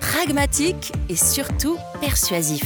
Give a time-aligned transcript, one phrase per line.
[0.00, 2.64] pragmatique et surtout persuasif.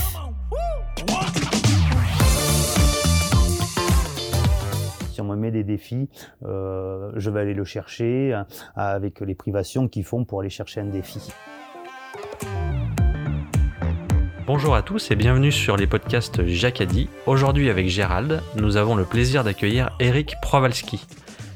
[5.13, 6.09] Si on me met des défis,
[6.45, 8.43] euh, je vais aller le chercher euh,
[8.77, 11.33] avec les privations qu'ils font pour aller chercher un défi.
[14.47, 17.09] Bonjour à tous et bienvenue sur les podcasts Jacadi.
[17.27, 21.07] Aujourd'hui avec Gérald, nous avons le plaisir d'accueillir Eric Prowalski,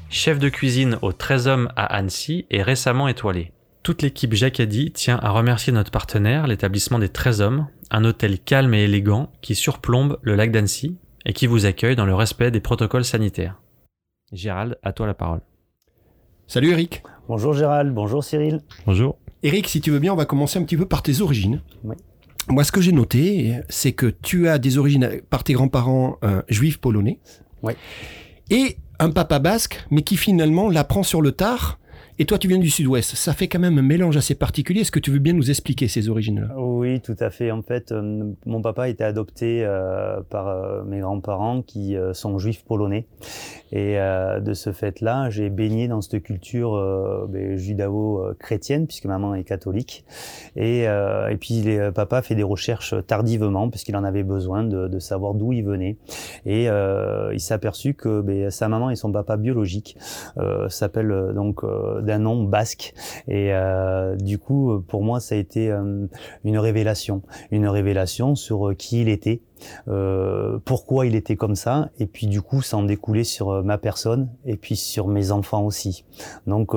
[0.09, 3.51] chef de cuisine au 13 Hommes à Annecy et récemment étoilé.
[3.83, 8.73] Toute l'équipe Jacadi tient à remercier notre partenaire, l'établissement des 13 Hommes, un hôtel calme
[8.73, 12.59] et élégant qui surplombe le lac d'Annecy et qui vous accueille dans le respect des
[12.59, 13.61] protocoles sanitaires.
[14.33, 15.41] Gérald, à toi la parole.
[16.47, 17.03] Salut Eric.
[17.27, 18.59] Bonjour Gérald, bonjour Cyril.
[18.85, 19.17] Bonjour.
[19.43, 21.61] Eric, si tu veux bien, on va commencer un petit peu par tes origines.
[21.83, 21.95] Oui.
[22.49, 26.41] Moi, ce que j'ai noté, c'est que tu as des origines par tes grands-parents euh,
[26.49, 27.19] juifs polonais.
[27.61, 27.77] Ouais.
[28.49, 31.79] Et un papa basque, mais qui finalement l'apprend sur le tard.
[32.21, 33.15] Et toi, tu viens du sud-ouest.
[33.15, 34.81] Ça fait quand même un mélange assez particulier.
[34.81, 36.53] Est-ce que tu veux bien nous expliquer ces origines-là?
[36.57, 37.49] Oui, tout à fait.
[37.49, 42.65] En fait, euh, mon papa été adopté euh, par euh, mes grands-parents qui sont juifs
[42.65, 43.07] polonais.
[43.71, 46.71] Et de ce fait-là, j'ai baigné dans cette culture
[47.29, 50.03] ben, judao-chrétienne, puisque maman est catholique.
[50.55, 50.87] Et,
[51.39, 55.63] puis, les, papa fait des recherches tardivement, puisqu'il en avait besoin de, savoir d'où il
[55.63, 55.97] venait.
[56.47, 59.95] Et il s'est aperçu que ben, sa maman et son papa biologique
[60.69, 61.63] s'appellent donc
[62.09, 62.93] d'un nom basque.
[63.27, 66.07] Et euh, du coup, pour moi, ça a été euh,
[66.43, 67.21] une révélation,
[67.51, 69.41] une révélation sur euh, qui il était,
[70.65, 74.29] pourquoi il était comme ça, et puis du coup, ça en découlait sur ma personne
[74.45, 76.05] et puis sur mes enfants aussi.
[76.47, 76.73] Donc,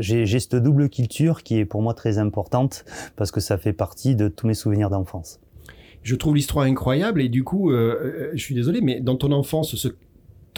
[0.00, 2.86] j'ai cette double culture qui est pour moi très importante
[3.16, 5.38] parce que ça fait partie de tous mes souvenirs d'enfance.
[6.02, 9.88] Je trouve l'histoire incroyable et du coup, je suis désolé, mais dans ton enfance, ce,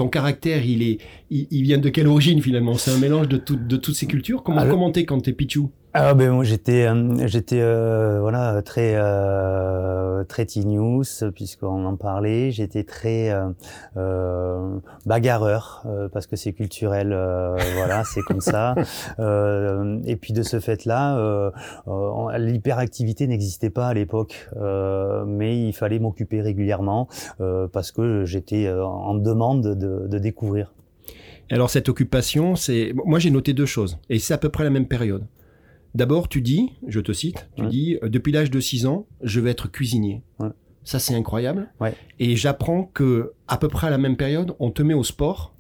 [0.00, 0.98] ton caractère, il est,
[1.30, 2.74] il, il vient de quelle origine finalement?
[2.74, 4.42] C'est un mélange de, tout- de toutes ces cultures?
[4.42, 5.70] Comment Alors- commenter quand t'es pichou?
[5.92, 11.02] Ah ben moi j'étais euh, j'étais euh, voilà très euh, très news
[11.34, 12.52] puisqu'on en parlait.
[12.52, 13.48] J'étais très euh,
[13.96, 18.74] euh, bagarreur euh, parce que c'est culturel euh, voilà c'est comme ça.
[19.18, 21.50] Euh, et puis de ce fait là
[22.38, 27.08] l'hyperactivité n'existait pas à l'époque euh, mais il fallait m'occuper régulièrement
[27.40, 30.72] euh, parce que j'étais en demande de, de découvrir.
[31.50, 34.70] Alors cette occupation, c'est moi j'ai noté deux choses et c'est à peu près la
[34.70, 35.24] même période.
[35.94, 37.68] D'abord, tu dis, je te cite, tu Ouais.
[37.68, 40.22] dis euh, depuis l'âge de 6 ans, je vais être cuisinier.
[40.38, 40.48] Ouais.
[40.84, 41.68] Ça c'est incroyable.
[41.80, 41.94] Ouais.
[42.18, 45.54] Et j'apprends que à peu près à la même période, on te met au sport.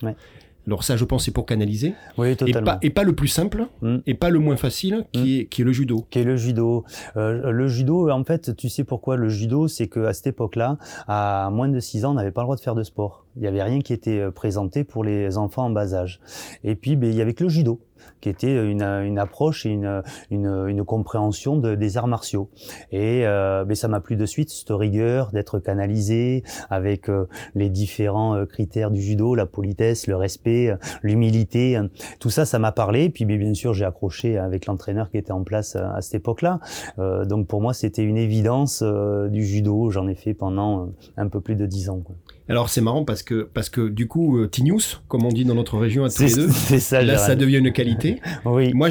[0.66, 1.94] Alors ça, je pense, c'est pour canaliser.
[2.16, 3.96] oui Et pas, et pas le plus simple, Mm.
[4.06, 6.06] et pas le moins facile, qui, est, qui est le judo.
[6.10, 6.84] qui est le judo.
[7.16, 10.76] Euh, le judo, en fait, tu sais pourquoi le judo, c'est qu'à cette époque-là,
[11.08, 13.26] à moins de 6 ans, on n'avait pas le droit de faire de sport.
[13.36, 16.20] Il n'y avait rien qui était euh, présenté pour les enfants en bas âge.
[16.62, 17.80] Et puis, ben, il y avait que le judo
[18.20, 22.50] qui était une, une approche et une, une, une compréhension de, des arts martiaux.
[22.92, 27.68] Et euh, ben, ça m'a plu de suite, cette rigueur d'être canalisé avec euh, les
[27.70, 31.78] différents euh, critères du judo, la politesse, le respect, euh, l'humilité.
[32.18, 33.10] Tout ça, ça m'a parlé.
[33.10, 36.60] Puis bien sûr, j'ai accroché avec l'entraîneur qui était en place à cette époque-là.
[36.98, 39.90] Euh, donc pour moi, c'était une évidence du judo.
[39.90, 42.00] J'en ai fait pendant un peu plus de 10 ans.
[42.00, 42.14] quoi.
[42.48, 45.78] Alors c'est marrant parce que, parce que du coup, Tinius, comme on dit dans notre
[45.78, 48.09] région à tous les deux, ça, là ça devient une qualité.
[48.44, 48.88] Oui, Moi,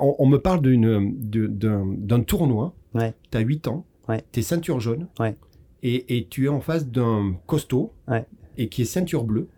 [0.00, 2.74] on, on me parle d'un tournoi.
[2.94, 3.14] Ouais.
[3.30, 3.84] Tu as 8 ans.
[4.08, 4.22] Ouais.
[4.32, 5.08] Tu es ceinture jaune.
[5.18, 5.36] Ouais.
[5.82, 7.92] Et, et tu es en face d'un costaud.
[8.08, 8.24] Ouais.
[8.56, 9.48] Et qui est ceinture bleue.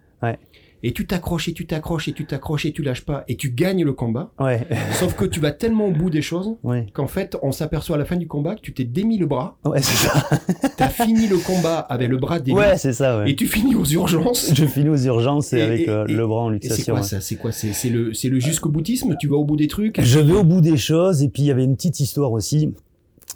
[0.88, 3.24] Et tu t'accroches et tu t'accroches et tu t'accroches et tu lâches pas.
[3.26, 4.30] Et tu gagnes le combat.
[4.38, 7.96] ouais, Sauf que tu vas tellement au bout des choses ouais, qu'en fait, on s'aperçoit
[7.96, 9.56] à la fin du combat que tu t'es démis le bras.
[9.64, 10.24] ouais, c'est ça.
[10.76, 12.56] Tu as fini le combat avec le bras démis.
[12.58, 13.18] Ouais, c'est ça.
[13.18, 13.30] Ouais.
[13.30, 14.52] Et tu finis aux urgences.
[14.54, 16.68] Je finis aux urgences et, Et- avec et- euh, et- le bras en Et c'est
[16.68, 16.94] luxation.
[16.94, 17.08] quoi ouais.
[17.08, 17.50] ça C'est quoi?
[17.52, 19.16] C'est le, c'est le jusqu'au boutisme?
[19.18, 20.00] Tu vas au bout des trucs?
[20.00, 22.74] Je vais au bout des choses et puis il y avait une petite histoire aussi,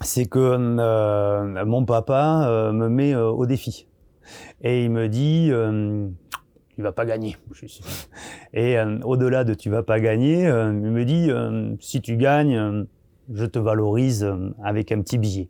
[0.01, 3.87] c'est que euh, mon papa euh, me met au défi.
[4.63, 5.49] Et il me dit,
[6.89, 7.37] tu pas gagner.
[8.53, 12.17] Et euh, au-delà de tu vas pas gagner, euh, il me dit, euh, si tu
[12.17, 12.85] gagnes,
[13.33, 14.29] je te valorise
[14.63, 15.49] avec un petit billet.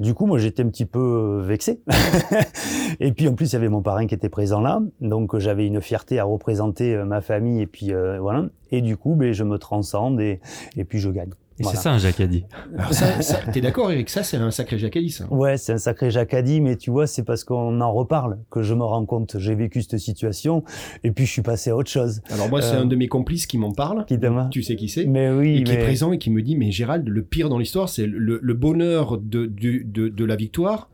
[0.00, 1.80] Du coup, moi, j'étais un petit peu vexé.
[3.00, 4.80] et puis, en plus, il y avait mon parrain qui était présent là.
[5.00, 7.62] Donc, j'avais une fierté à représenter ma famille.
[7.62, 8.46] Et puis, voilà.
[8.72, 10.40] Et du coup, ben, je me transcende et,
[10.76, 11.30] et puis je gagne.
[11.60, 11.76] Et Voilà.
[11.78, 12.44] c'est ça un Jacadi.
[12.76, 14.10] Alors ça, ça t'es d'accord Eric?
[14.10, 15.32] Ça, c'est un sacré jacadi, ça.
[15.32, 18.74] Ouais, c'est un sacré jacadi, mais tu vois, c'est parce qu'on en reparle que je
[18.74, 19.36] me rends compte.
[19.38, 20.64] J'ai vécu cette situation
[21.04, 22.22] et puis je suis passé à autre chose.
[22.32, 24.04] Alors moi, c'est Euh, un de mes complices qui m'en parle.
[24.06, 25.78] Qui t'aime Tu sais qui c'est Mais oui, et qui mais...
[25.80, 28.54] est présent et qui me dit mais Gérald le pire dans l'histoire c'est le, le
[28.54, 30.90] bonheur de, du- de, de la victoire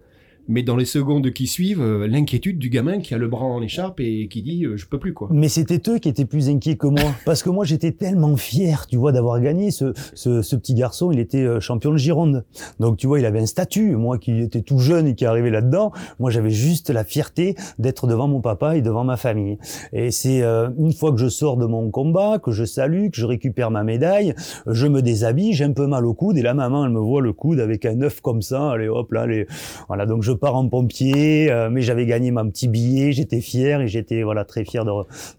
[0.51, 3.63] mais dans les secondes qui suivent euh, l'inquiétude du gamin qui a le bras en
[3.63, 6.49] écharpe et qui dit euh, je peux plus quoi Mais c'était eux qui étaient plus
[6.49, 9.71] inquiets que moi, parce que moi j'étais tellement fier, tu vois, d'avoir gagné.
[9.71, 12.45] Ce, ce, ce petit garçon, il était euh, champion de Gironde,
[12.81, 13.97] donc tu vois, il avait un statut.
[13.97, 18.09] Moi qui étais tout jeune et qui arrivais là-dedans, moi j'avais juste la fierté d'être
[18.09, 19.59] devant mon papa et devant ma famille.
[19.93, 23.17] Et c'est euh, une fois que je sors de mon combat, que je salue, que
[23.17, 24.35] je récupère ma médaille,
[24.67, 27.23] je me déshabille, j'ai un peu mal au coude et la maman elle me voit
[27.23, 29.47] le coude avec un œuf comme ça, allez hop là, allez,
[29.87, 33.81] voilà donc je pars en pompier, euh, mais j'avais gagné mon petit billet, j'étais fier
[33.81, 34.91] et j'étais voilà très fier de,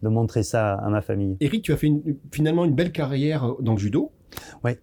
[0.04, 1.36] de montrer ça à ma famille.
[1.42, 4.12] Eric tu as fait une- finalement une belle carrière euh, dans le judo
[4.64, 4.78] Ouais.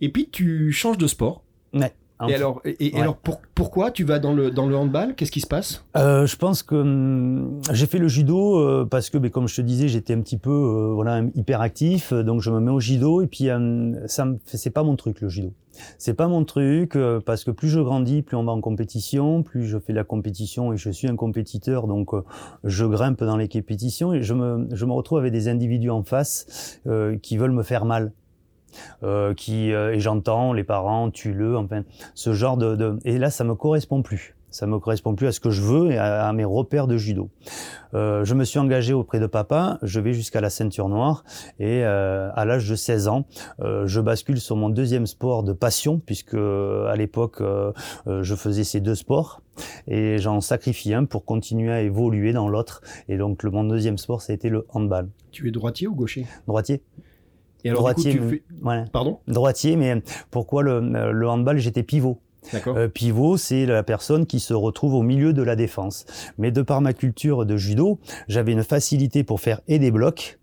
[0.00, 1.44] et puis tu changes de sport
[1.74, 1.92] Ouais.
[2.26, 3.00] Et alors et, et Ouais.
[3.02, 5.14] alors pour- pourquoi tu vas dans le dans le handball?
[5.14, 5.84] Qu'est-ce qui se passe?
[5.96, 9.56] Euh, je pense que hum, j'ai fait le judo euh, parce que, ben, comme je
[9.56, 12.70] te disais, j'étais un petit peu euh, voilà hyper actif, euh, donc je me mets
[12.70, 15.52] au judo et puis hum, ça c'est pas mon truc le judo.
[15.96, 19.44] C'est pas mon truc euh, parce que plus je grandis, plus on va en compétition,
[19.44, 22.22] plus je fais de la compétition et je suis un compétiteur, donc euh,
[22.64, 26.02] je grimpe dans les compétitions et je me je me retrouve avec des individus en
[26.02, 28.12] face euh, qui veulent me faire mal.
[29.02, 31.82] Euh, qui euh, et j'entends les parents tue-le enfin
[32.14, 35.32] ce genre de, de et là ça me correspond plus ça me correspond plus à
[35.32, 37.30] ce que je veux et à, à mes repères de judo.
[37.94, 41.24] Euh, je me suis engagé auprès de papa, je vais jusqu'à la ceinture noire
[41.58, 43.26] et euh, à l'âge de 16 ans,
[43.60, 47.42] euh, je bascule sur mon deuxième sport de passion puisque euh, à l'époque
[48.06, 49.42] je faisais ces deux sports
[49.86, 53.98] et j'en sacrifie un pour continuer à évoluer dans l'autre et donc le, mon deuxième
[53.98, 55.08] sport ça a été le handball.
[55.30, 56.26] tu es droitier ou gaucher?
[56.46, 56.82] Droitier.
[57.64, 58.12] Et alors Droitier.
[58.12, 58.84] du coup, tu mais- fais voilà.
[58.92, 59.18] pardon?
[59.28, 60.80] Droitier mais pourquoi le,
[61.12, 62.18] le handball j'étais pivot?
[62.66, 66.06] Euh, pivot, c'est la personne qui se retrouve au milieu de la défense.
[66.38, 70.38] Mais de par ma culture de judo, j'avais une facilité pour faire et des blocs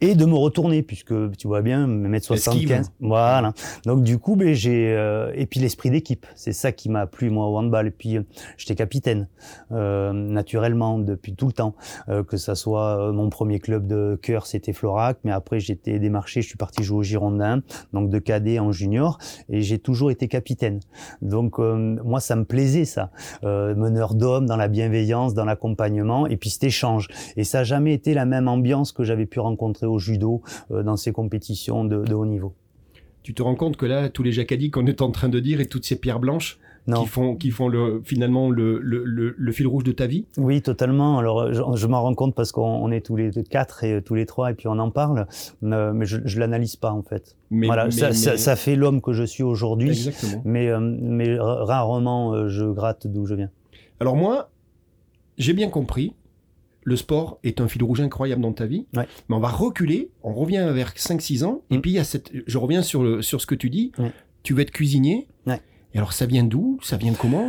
[0.00, 2.92] et de me retourner puisque tu vois bien mètre 75 Esquive.
[3.00, 3.52] voilà.
[3.84, 7.30] Donc du coup ben j'ai euh, et puis l'esprit d'équipe c'est ça qui m'a plu
[7.30, 7.86] moi au handball.
[7.86, 8.22] Et puis euh,
[8.56, 9.28] j'étais capitaine
[9.72, 11.74] euh, naturellement depuis tout le temps.
[12.08, 15.98] Euh, que ça soit euh, mon premier club de cœur c'était Florac mais après j'étais
[15.98, 20.10] démarché je suis parti jouer au Girondin donc de cadet en junior et j'ai toujours
[20.10, 20.80] été capitaine.
[21.22, 23.10] Donc euh, moi ça me plaisait ça.
[23.44, 27.08] Euh, meneur d'hommes dans la bienveillance dans l'accompagnement et puis cet échange.
[27.36, 30.82] Et ça n'a jamais été la même ambiance que j'avais pu rencontrer au judo euh,
[30.82, 32.54] dans ces compétitions de, de haut niveau
[33.22, 35.60] tu te rends compte que là tous les jacadis qu'on est en train de dire
[35.60, 39.34] et toutes ces pierres blanches non qui font qui font le finalement le, le, le,
[39.38, 40.26] le fil rouge de ta vie?
[40.36, 41.18] Oui, totalement.
[41.18, 44.00] Alors, je, je m'en rends compte parce qu'on on est tous les quatre et euh,
[44.02, 45.26] tous les trois et puis on en parle,
[45.62, 47.36] euh, mais je, je l'analyse pas en fait.
[47.50, 50.10] mais, voilà, mais- ça, ça, mais- ça fait l'homme que je suis aujourd'hui,
[50.44, 53.50] mais mais ra- rarement je gratte d'où je viens.
[53.98, 54.50] Alors moi,
[55.38, 56.12] j'ai bien compris,
[56.84, 59.06] le sport est un fil rouge incroyable dans ta vie, Ouais.
[59.28, 61.80] mais on va reculer, on revient vers 5-6 ans, et Mm.
[61.80, 62.30] puis il y a cette...
[62.46, 63.92] je reviens sur, le, sur ce que tu dis,
[64.42, 65.60] tu veux être cuisinier, Ouais.
[65.94, 66.78] et alors ça vient d'où?
[66.82, 67.48] Ça vient comment?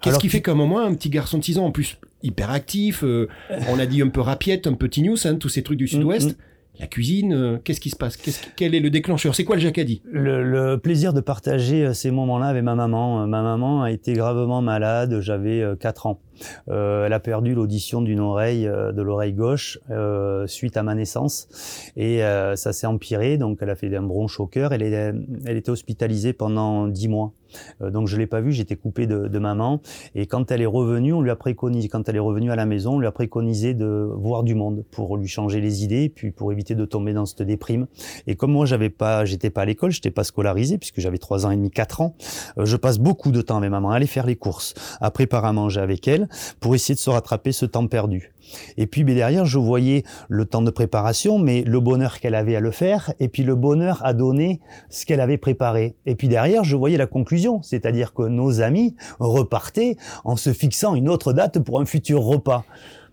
[0.00, 1.98] Qu'est-ce qui tu- fait qu'à un moment, un petit garçon de 6 ans, en plus
[2.22, 3.28] hyper actif, euh,
[3.68, 6.30] on a dit un peu rapiette, un peu tignos, hein, tous ces trucs du sud-ouest,
[6.30, 6.80] mm.
[6.80, 8.16] la cuisine, euh, qu'est-ce qui se passe?
[8.56, 9.34] Quel est le déclencheur?
[9.34, 10.00] C'est quoi le jacadi?
[10.04, 13.26] Le, le plaisir de partager euh, ces moments-là avec ma maman.
[13.26, 16.20] Ma maman a été gravement malade, j'avais euh, 4 ans.
[16.68, 20.94] Euh, elle a perdu l'audition d'une oreille, euh, de l'oreille gauche, euh, suite à ma
[20.94, 21.48] naissance.
[21.96, 24.72] Et euh, ça s'est empiré, donc elle a fait un bronche au cœur.
[24.72, 25.14] Elle, est,
[25.44, 27.32] elle était hospitalisée pendant 10 mois.
[27.80, 29.80] Euh, donc je l'ai pas vue, j'étais coupé de, de maman.
[30.14, 32.66] Et quand elle est revenue, on lui a préconisé, quand elle est revenue à la
[32.66, 36.30] maison, on lui a préconisé de voir du monde pour lui changer les idées, puis
[36.30, 37.86] pour éviter de tomber dans cette déprime.
[38.26, 41.46] Et comme moi, j'avais pas, j'étais pas à l'école, j'étais pas scolarisé puisque j'avais trois
[41.46, 42.14] ans et demi, quatre ans.
[42.58, 45.48] euh, je passe beaucoup de temps avec maman à aller faire les courses, à préparer
[45.48, 46.27] à manger avec elle,
[46.60, 48.32] pour essayer de se rattraper ce temps perdu.
[48.76, 52.56] Et puis ben, derrière, je voyais le temps de préparation, mais le bonheur qu'elle avait
[52.56, 55.96] à le faire, et puis le bonheur à donner ce qu'elle avait préparé.
[56.06, 60.94] Et puis derrière, je voyais la conclusion, c'est-à-dire que nos amis repartaient en se fixant
[60.94, 62.64] une autre date pour un futur repas.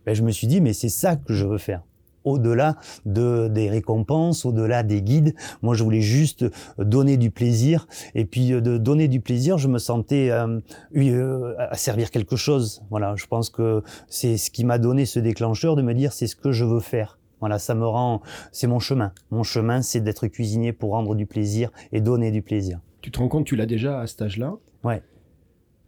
[0.06, 1.82] Ben, je me suis dit, mais c'est ça que je veux faire.
[2.26, 5.36] Au-delà de, des récompenses, au-delà des guides.
[5.62, 6.46] Moi, je voulais juste
[6.78, 7.88] donner du plaisir.
[8.14, 10.48] Et puis, de donner du plaisir, je me sentais à
[11.74, 12.84] servir quelque chose.
[12.90, 16.28] Voilà, je pense que c'est ce qui m'a donné ce déclencheur de me dire c'est
[16.28, 17.20] ce que je veux faire.
[17.40, 19.12] Voilà, ça me rend, c'est mon chemin.
[19.30, 22.80] Mon chemin, c'est d'être cuisinier pour rendre du plaisir et donner du plaisir.
[23.02, 24.56] Tu te rends compte, tu l'as déjà à cet âge-là?
[24.84, 25.04] Ouais.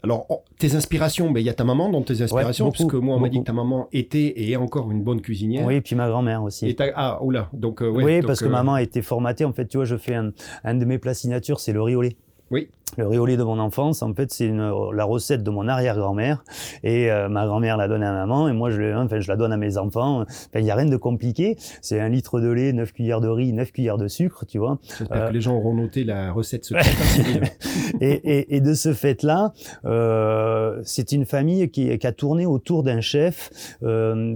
[0.08, 2.96] Alors, oh, tes inspirations, ben, il y a ta maman dans tes inspirations, parce que
[2.96, 5.68] moi, on m'a dit que ta maman était et est encore une bonne cuisinière.
[5.68, 6.70] Oui, et puis ma grand-mère aussi.
[6.70, 9.44] Et ah, oula, donc, euh, Oui, parce que euh, maman a été formatée.
[9.44, 10.32] En fait, tu vois, je fais un,
[10.64, 12.16] un de mes plats signatures, c'est le riz au lait.
[12.52, 12.70] Oui.
[12.98, 16.44] Le riz de mon enfance, en fait, c'est la recette de mon arrière-grand-mère.
[16.84, 19.52] Et euh, ma grand-mère l'a donné à maman, et moi, je, enfin, je la donne
[19.52, 20.26] à mes enfants.
[20.56, 21.58] Il n'y a rien de compliqué.
[21.82, 24.80] C'est un litre de lait, 9 cuillères de riz, 9 cuillères de sucre, tu vois.
[24.98, 26.72] J'espère que euh, les gens auront noté la recette
[28.02, 29.54] et, et, et, de ce fait-là,
[29.86, 33.78] euh, c'est une famille qui, qui, a tourné autour d'un chef,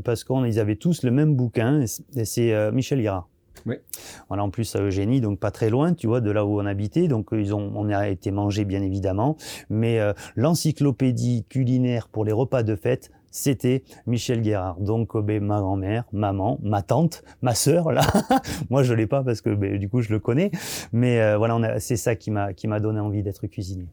[0.04, 1.82] parce qu'ils avaient tous le même bouquin,
[2.16, 3.31] et c'est Michel Girard.
[3.66, 3.76] Oui.
[4.30, 7.08] En plus à Eugénie, donc pas très loin, tu vois, de là où on habitait.
[7.08, 9.38] Donc ils ont, on a été mangé bien évidemment,
[9.70, 14.80] mais euh, l'encyclopédie culinaire pour les repas de fête, c'était Michel Guérard.
[14.80, 18.02] Donc euh, ben, ma grand-mère, maman, ma tante, ma sœur là.
[18.70, 20.52] Moi je l'ai pas parce que ben, du coup je le connais,
[20.92, 23.88] mais euh, voilà, c'est ça qui m'a qui m'a donné envie d'être cuisinier.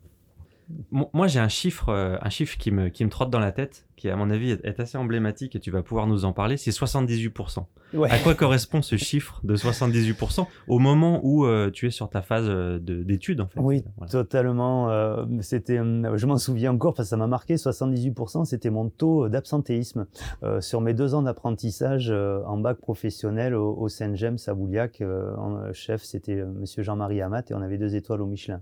[0.90, 4.08] Moi, j'ai un chiffre, un chiffre qui me, qui me trotte dans la tête qui
[4.08, 7.64] à mon avis est, assez emblématique et tu vas pouvoir nous en parler, c'est 78%.
[8.08, 12.22] À quoi correspond ce chiffre de 78% au moment où euh, tu es sur ta
[12.22, 13.60] phase euh, d'études en fait?
[13.60, 14.90] Oui, totalement.
[14.90, 17.56] Euh, c'était, je m'en souviens encore parce que ça m'a marqué.
[17.56, 20.06] 78%, c'était mon taux d'absentéisme
[20.60, 25.02] sur mes deux ans d'apprentissage en bac professionnel au, Saint-James à Bouliac.
[25.02, 28.60] en chef, c'était Monsieur Jean-Marie Amat et on avait deux étoiles au Michelin.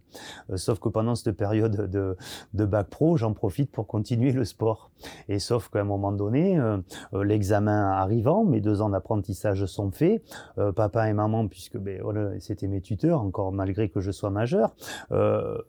[0.54, 2.16] sauf que pendant cette période de,
[2.54, 4.90] de bac pro, j'en profite pour continuer le sport.
[5.28, 6.78] Et sauf qu'à un moment donné, euh,
[7.14, 10.22] euh, l'examen arrivant, mes deux ans d'apprentissage sont faits,
[10.58, 14.30] euh, papa et maman, puisque ben, voilà, c'était mes tuteurs, encore malgré que je sois
[14.30, 14.74] majeur,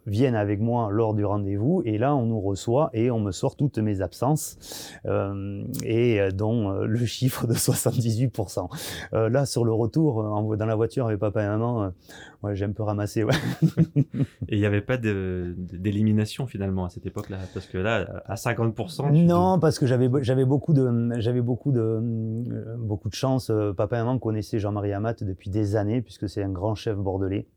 [0.06, 3.56] viennent avec moi lors du rendez-vous, et là on nous reçoit et on me sort
[3.56, 4.92] toutes mes absences,
[5.84, 8.70] et dont le chiffre de 78%.
[9.12, 10.24] là, sur le retour,
[10.58, 11.92] dans la voiture avec papa et maman,
[12.44, 13.24] ouais, j'ai un peu ramassé.
[13.24, 13.34] Ouais.
[14.48, 19.12] et il n'y avait pas d'élimination finalement à cette époque-là, parce que là, à 50%.
[19.26, 23.50] Non, parce que j'avais beaucoup de j'avais beaucoup de euh, beaucoup de chance.
[23.50, 26.98] Euh, papa et maman connaissaient Jean-Marie Amat depuis des années puisque c'est un grand chef
[26.98, 27.48] bordelais.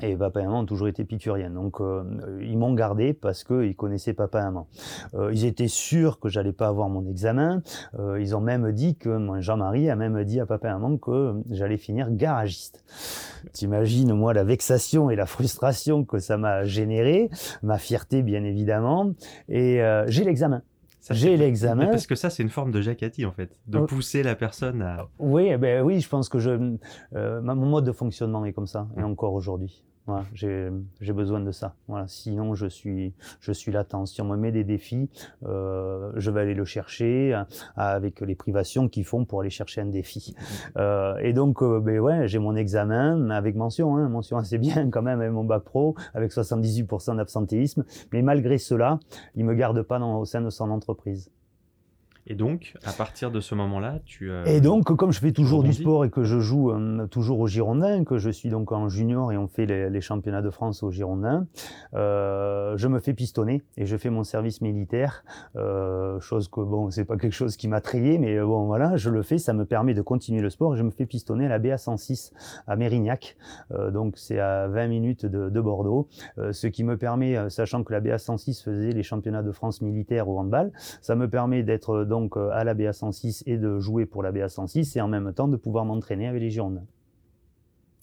[0.00, 1.50] Et papa et maman ont toujours été pituriens.
[1.50, 2.02] Donc, euh,
[2.40, 4.66] ils m'ont gardé parce qu'ils connaissaient papa et maman.
[5.32, 7.62] ils étaient sûrs que j'allais pas avoir mon examen.
[8.18, 11.76] ils ont même dit que, Jean-Marie a même dit à papa et maman que j'allais
[11.76, 12.82] finir garagiste.
[13.52, 17.28] T'imagines, moi, la vexation et la frustration que ça m'a généré,
[17.62, 19.12] ma fierté, bien évidemment.
[19.50, 20.62] Et j'ai l'examen.
[21.10, 21.86] J'ai l'examen.
[21.86, 23.86] Parce que ça, c'est une forme de jacati, en fait, de oh.
[23.86, 25.08] pousser la personne à.
[25.18, 26.76] Oui, eh ben oui, je pense que je,
[27.14, 29.82] euh, mon mode de fonctionnement est comme ça, et encore aujourd'hui.
[30.06, 31.74] Voilà, j'ai besoin de ça.
[31.86, 34.06] Voilà, sinon je suis je suis latent.
[34.06, 35.08] Si on me met des défis,
[35.46, 37.44] euh, je vais aller le chercher euh,
[37.76, 40.34] avec les privations qu'ils font pour aller chercher un défi.
[40.78, 44.88] Euh, et donc euh, ben ouais, j'ai mon examen avec mention, hein, mention assez bien
[44.90, 47.84] quand même avec mon bac pro, avec 78% d'absentéisme.
[48.12, 48.98] Mais malgré cela,
[49.34, 51.30] il me garde pas dans, au sein de son entreprise.
[52.28, 54.30] Et donc, à partir de ce moment-là, tu.
[54.30, 57.40] Euh, et donc, comme je fais toujours du sport et que je joue euh, toujours
[57.40, 60.84] au Girondin, que je suis donc en junior et on fait les, championnats de France
[60.84, 61.46] au Girondin,
[61.94, 65.24] euh, je me fais pistonner et je fais mon service militaire.
[65.56, 69.10] Euh, chose que, bon, c'est pas quelque chose qui m'a trayé, mais bon, voilà, je
[69.10, 69.38] le fais.
[69.38, 70.76] Ça me permet de continuer le sport.
[70.76, 72.32] Je me fais pistonner à la BA 106
[72.68, 73.36] à Mérignac.
[73.92, 76.08] donc, c'est à 20 minutes de, de Bordeaux.
[76.52, 80.28] ce qui me permet, sachant que la BA 106 faisait les championnats de France militaires
[80.28, 84.04] au handball, ça me permet d'être donc euh, à la BA 106 et de jouer
[84.04, 86.84] pour la BA 106 et en même temps de pouvoir m'entraîner avec les Girondins.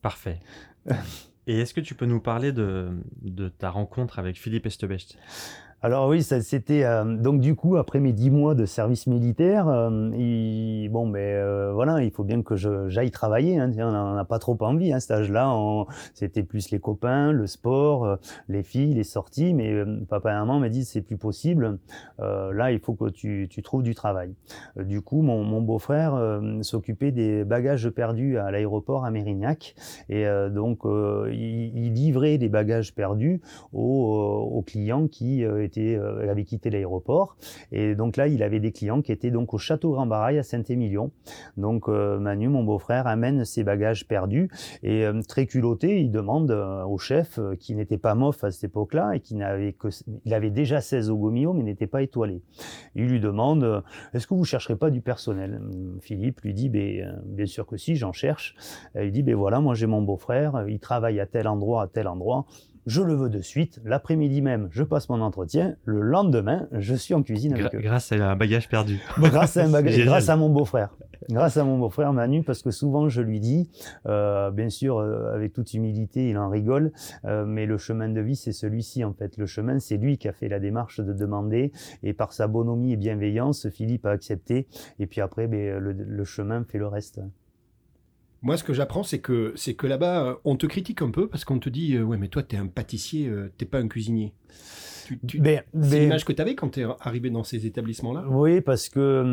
[0.01, 0.39] Parfait.
[1.47, 2.89] et est-ce que tu peux nous parler de,
[3.21, 5.15] de ta rencontre avec Philippe Estebecht
[5.81, 10.11] alors oui, c'était euh, donc du coup après mes dix mois de service militaire, euh,
[10.13, 12.57] il, bon ben euh, voilà, il faut bien que
[12.89, 13.57] j'aille travailler.
[13.57, 14.91] Hein, on n'en a pas trop envie.
[14.91, 15.55] Hein, cet âge-là,
[16.13, 18.17] c'était plus les copains, le sport,
[18.49, 19.53] les filles, les sorties.
[19.53, 19.73] Mais
[20.09, 21.77] papa et maman m'a dit c'est plus possible.
[22.17, 24.33] là, il faut que tu, tu trouves du travail.
[24.75, 29.75] du coup, mon, mon beau-frère s'occupait des bagages perdus à l'aéroport à Mérignac
[30.09, 35.95] et donc il, il, livrait les bagages perdus aux, aux clients qui était,
[36.29, 37.37] avait quitté l'aéroport.
[37.71, 40.43] Et donc là, il avait des clients qui étaient donc au Château Grand Barail à
[40.43, 41.11] Saint-Émilion.
[41.57, 44.49] Donc Manu, mon beau-frère, amène ses bagages perdus
[44.83, 49.19] et très culotté, il demande au chef qui n'était pas mof à cette époque-là et
[49.19, 49.87] qui n'avait que,
[50.25, 52.41] il avait déjà 16 au Gomio mais n'était pas étoilé.
[52.95, 53.83] Il lui demande,
[54.13, 55.61] est-ce que vous chercherez pas du personnel?
[56.01, 58.55] Philippe lui dit, ben, bien sûr que si, j'en cherche.
[58.99, 62.07] Il dit, ben voilà, moi j'ai mon beau-frère, il travaille à tel endroit, à tel
[62.07, 62.45] endroit
[62.89, 63.79] je le veux de suite.
[63.85, 65.75] L'après-midi même, je passe mon entretien.
[65.85, 67.79] Le lendemain, je suis en cuisine avec eux.
[67.79, 68.99] Grâce à un bagage perdu.
[69.19, 70.89] grâce à un bagage, grâce à mon beau-frère.
[71.29, 73.69] Grâce à mon beau-frère Manu, parce que souvent je lui dis,
[74.07, 76.91] euh, bien sûr, euh, avec toute humilité, il en rigole,
[77.25, 79.37] euh, mais le chemin de vie, c'est celui-ci en fait.
[79.37, 82.93] Le chemin, c'est lui qui a fait la démarche de demander, et par sa bonhomie
[82.93, 84.67] et bienveillance, Philippe a accepté.
[84.97, 87.19] Et puis après, ben, le chemin fait le reste.
[88.41, 91.27] Moi, ce que j'apprends, c'est que, c'est que là-bas, euh, on te critique un peu
[91.27, 93.87] parce qu'on te dit, euh, ouais, mais toi, t'es un pâtissier, euh, t'es pas un
[93.87, 94.33] cuisinier.
[95.33, 98.25] Ben, c'est ben l'image que tu avais quand tu es arrivé dans ces établissements-là?
[98.29, 99.23] Oui, parce que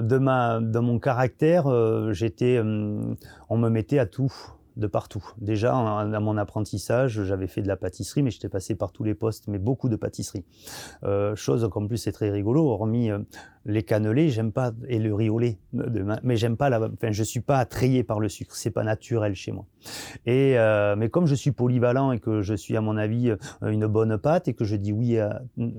[0.00, 1.64] de, ma, de mon caractère,
[2.12, 4.32] j'étais, on me mettait à tout
[4.76, 5.24] de partout.
[5.38, 9.14] Déjà, dans mon apprentissage, j'avais fait de la pâtisserie, mais j'étais passé par tous les
[9.14, 10.44] postes, mais beaucoup de pâtisserie.
[11.34, 13.10] chose qu'en plus c'est très rigolo, hormis
[13.64, 15.58] les cannelés, j'aime pas et le riz au lait,
[16.22, 19.52] mais j'aime pas enfin je suis pas attrayé par le sucre, c'est pas naturel chez
[19.52, 19.66] moi.
[20.26, 23.36] Et euh, mais comme je suis polyvalent et que je suis à mon avis euh,
[23.62, 25.30] une bonne pâte et que je dis oui euh,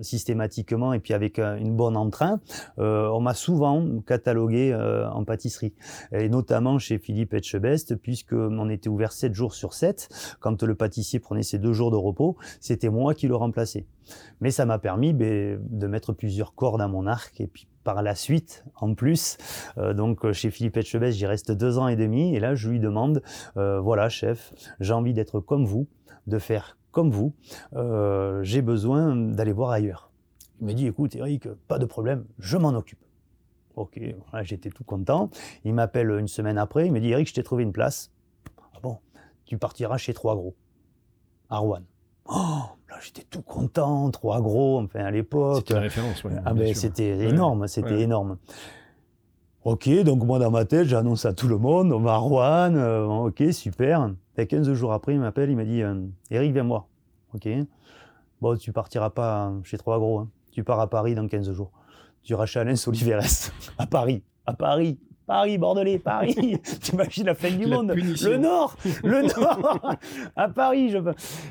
[0.01, 2.39] systématiquement et puis avec une bonne entrain,
[2.77, 5.73] on m'a souvent catalogué en pâtisserie
[6.11, 10.75] et notamment chez Philippe Etchebest puisque on était ouvert 7 jours sur 7 quand le
[10.75, 13.85] pâtissier prenait ses deux jours de repos, c'était moi qui le remplaçais.
[14.41, 18.01] Mais ça m'a permis ben, de mettre plusieurs cordes à mon arc et puis par
[18.01, 19.37] la suite, en plus,
[19.77, 22.79] euh, donc chez Philippe Etchebest, j'y reste deux ans et demi, et là je lui
[22.79, 23.21] demande,
[23.57, 25.87] euh, voilà chef, j'ai envie d'être comme vous,
[26.27, 27.33] de faire comme vous,
[27.75, 30.11] euh, j'ai besoin d'aller voir ailleurs.
[30.61, 32.99] Il me dit, écoute Eric, pas de problème, je m'en occupe.
[33.75, 33.99] Ok,
[34.43, 35.31] j'étais tout content.
[35.65, 38.12] Il m'appelle une semaine après, il me dit, Eric, je t'ai trouvé une place.
[39.45, 40.55] Tu partiras chez Trois Gros,
[41.49, 41.81] à Rouen.
[42.25, 42.61] Oh,
[43.01, 45.57] j'étais tout content, trois gros, enfin à l'époque.
[45.57, 46.31] C'était la référence, ouais.
[46.45, 48.37] Ah ben c'était énorme, c'était énorme.
[49.65, 52.75] Ok, donc moi dans ma tête, j'annonce à tout le monde, on va à Rouen,
[52.75, 54.13] euh, ok, super.
[54.37, 56.87] Et 15 jours après, il m'appelle, il m'a dit, euh, Eric, viens-moi.
[57.33, 57.47] Ok.
[58.41, 60.29] Bon, tu partiras pas chez Trois Gros, hein.
[60.51, 61.71] tu pars à Paris dans 15 jours.
[62.23, 63.23] Tu iras chez Alain Soliveres,
[63.77, 64.23] à Paris.
[64.45, 64.97] À Paris.
[65.25, 66.57] Paris, Bordelais, Paris.
[66.81, 67.91] T'imagines la fin du monde.
[67.93, 69.95] Le Nord, le Nord.
[70.35, 70.97] à Paris, je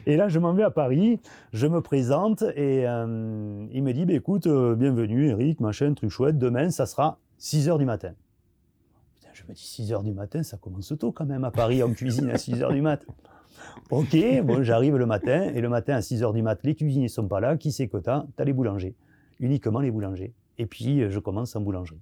[0.07, 1.21] Et là, je m'en vais à Paris.
[1.53, 6.11] Je me présente et euh, il me dit, bah, écoute, euh, bienvenue, Eric, machin, truc
[6.11, 6.39] chouette.
[6.39, 8.13] Demain, ça sera 6 heures du matin.
[9.33, 11.93] je me dis 6 heures du matin, ça commence tôt quand même à Paris en
[11.93, 13.07] cuisine à 6 heures du matin.
[13.91, 17.09] Ok, bon, j'arrive le matin et le matin à 6 heures du matin, les cuisiniers
[17.09, 17.57] sont pas là.
[17.57, 18.25] Qui c'est que t'as?
[18.37, 18.95] T'as les boulangers.
[19.41, 20.35] Uniquement les boulangers.
[20.59, 22.01] Et puis, je commence en boulangerie.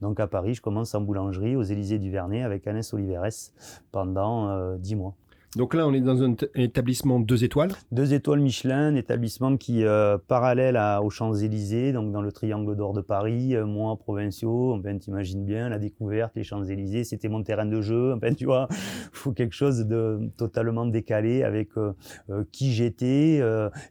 [0.00, 3.52] Donc à Paris, je commence en boulangerie aux Élysées du Vernet avec Agnès Oliveres
[3.92, 5.14] pendant euh, dix mois.
[5.56, 7.70] Donc là, on est dans un, établissement deux étoiles.
[7.92, 12.76] Deux étoiles Michelin, un établissement qui euh, parallèle à, aux Champs-Élysées, donc dans le triangle
[12.76, 17.42] d'or de Paris, euh, moi provinciaux, enfin t'imagines bien la découverte, les Champs-Élysées, c'était mon
[17.42, 18.76] terrain de jeu, enfin tu vois, il
[19.12, 21.92] faut quelque chose de totalement décalé avec euh,
[22.30, 23.40] euh, qui j'étais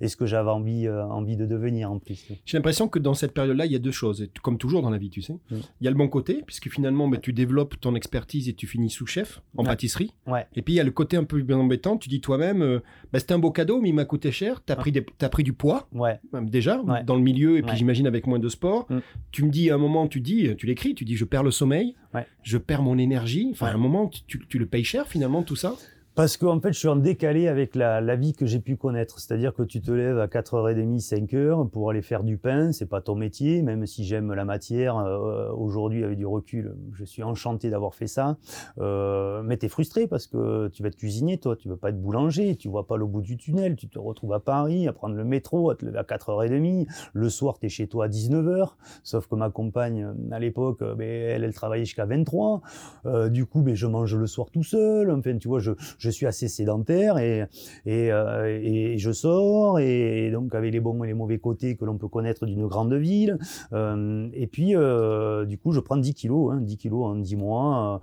[0.01, 2.27] et ce que j'avais envie envie de devenir en plus.
[2.45, 4.97] J'ai l'impression que dans cette période-là, il y a deux choses, comme toujours dans la
[4.97, 5.37] vie, tu sais.
[5.51, 8.67] Il y a le bon côté, puisque finalement, bah, tu développes ton expertise et tu
[8.67, 10.13] finis sous-chef en pâtisserie.
[10.27, 10.45] Ouais.
[10.55, 12.79] Et puis il y a le côté un peu embêtant, tu dis toi-même, euh,
[13.11, 15.43] bah, c'était un beau cadeau, mais il m'a coûté cher, tu as, pris as pris
[15.43, 16.19] du poids, ouais.
[16.41, 18.87] déjà, dans le milieu, et puis j'imagine avec moins de sport.
[18.89, 18.99] Mm.
[19.31, 21.51] Tu me dis, à un moment, tu dis, tu l'écris, tu dis, je perds le
[21.51, 21.95] sommeil,
[22.43, 25.55] je perds mon énergie, enfin, à un moment, tu, tu le payes cher finalement, tout
[25.55, 25.75] ça?
[26.15, 29.19] Parce qu'en fait, je suis en décalé avec la, la vie que j'ai pu connaître.
[29.19, 32.71] C'est-à-dire que tu te lèves à 4h30, 5h pour aller faire du pain.
[32.71, 34.97] C'est pas ton métier, même si j'aime la matière.
[34.97, 38.37] Euh, Aujourd'hui, avec du recul, je suis enchanté d'avoir fait ça.
[38.79, 41.55] Euh, mais tu es frustré parce que tu vas te cuisiner, toi.
[41.55, 42.55] Tu veux pas être boulanger.
[42.55, 43.75] Tu vois pas le bout du tunnel.
[43.75, 46.87] Tu te retrouves à Paris, à prendre le métro, à te lever à 4h30.
[47.13, 48.73] Le soir, tu es chez toi à 19h.
[49.03, 52.61] Sauf que ma compagne, à l'époque, ben, elle, elle travaillait jusqu'à 23.
[53.07, 55.09] Euh, du coup, ben, je mange le soir tout seul.
[55.09, 57.45] Enfin, tu vois, je je suis assez sédentaire et,
[57.85, 61.85] et, euh, et, je sors et donc avec les bons et les mauvais côtés que
[61.85, 63.37] l'on peut connaître d'une grande ville.
[63.71, 67.35] Euh, et puis, euh, du coup, je prends 10 kilos, hein, 10 kilos en 10
[67.37, 68.01] mois.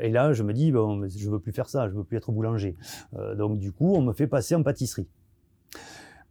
[0.00, 2.30] Et là, je me dis, bon, je veux plus faire ça, je veux plus être
[2.30, 2.76] boulanger.
[3.36, 5.08] Donc, du coup, on me fait passer en pâtisserie.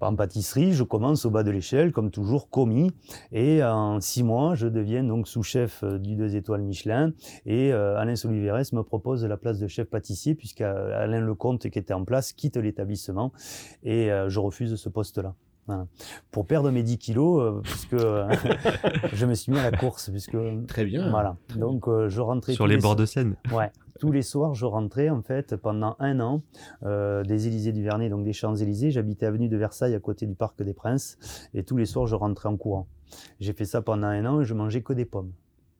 [0.01, 2.91] En pâtisserie, je commence au bas de l'échelle, comme toujours, commis.
[3.33, 7.12] Et en six mois, je deviens donc sous-chef euh, du deux étoiles Michelin.
[7.45, 11.93] Et euh, Alain Soliveres me propose la place de chef pâtissier, puisqu'Alain Lecomte, qui était
[11.93, 13.33] en place, quitte l'établissement.
[13.83, 15.35] Et euh, je refuse ce poste-là.
[16.31, 17.95] Pour perdre mes 10 kilos, puisque
[19.13, 20.09] je me suis mis à la course.
[20.09, 20.35] Puisque,
[20.67, 21.12] Très bien.
[21.12, 21.38] Voilà.
[21.57, 22.53] Donc, je rentrais.
[22.53, 23.35] Sur les bords de Seine.
[23.51, 23.69] Ouais.
[23.99, 26.41] Tous les soirs, je rentrais en fait pendant un an
[26.81, 28.91] des Élysées du Vernet, donc des Champs-Élysées.
[28.91, 31.17] J'habitais avenue de Versailles à côté du Parc des Princes.
[31.53, 32.88] Et tous les soirs, je rentrais en courant.
[33.41, 35.33] J'ai fait ça pendant un an et je mangeais que des pommes.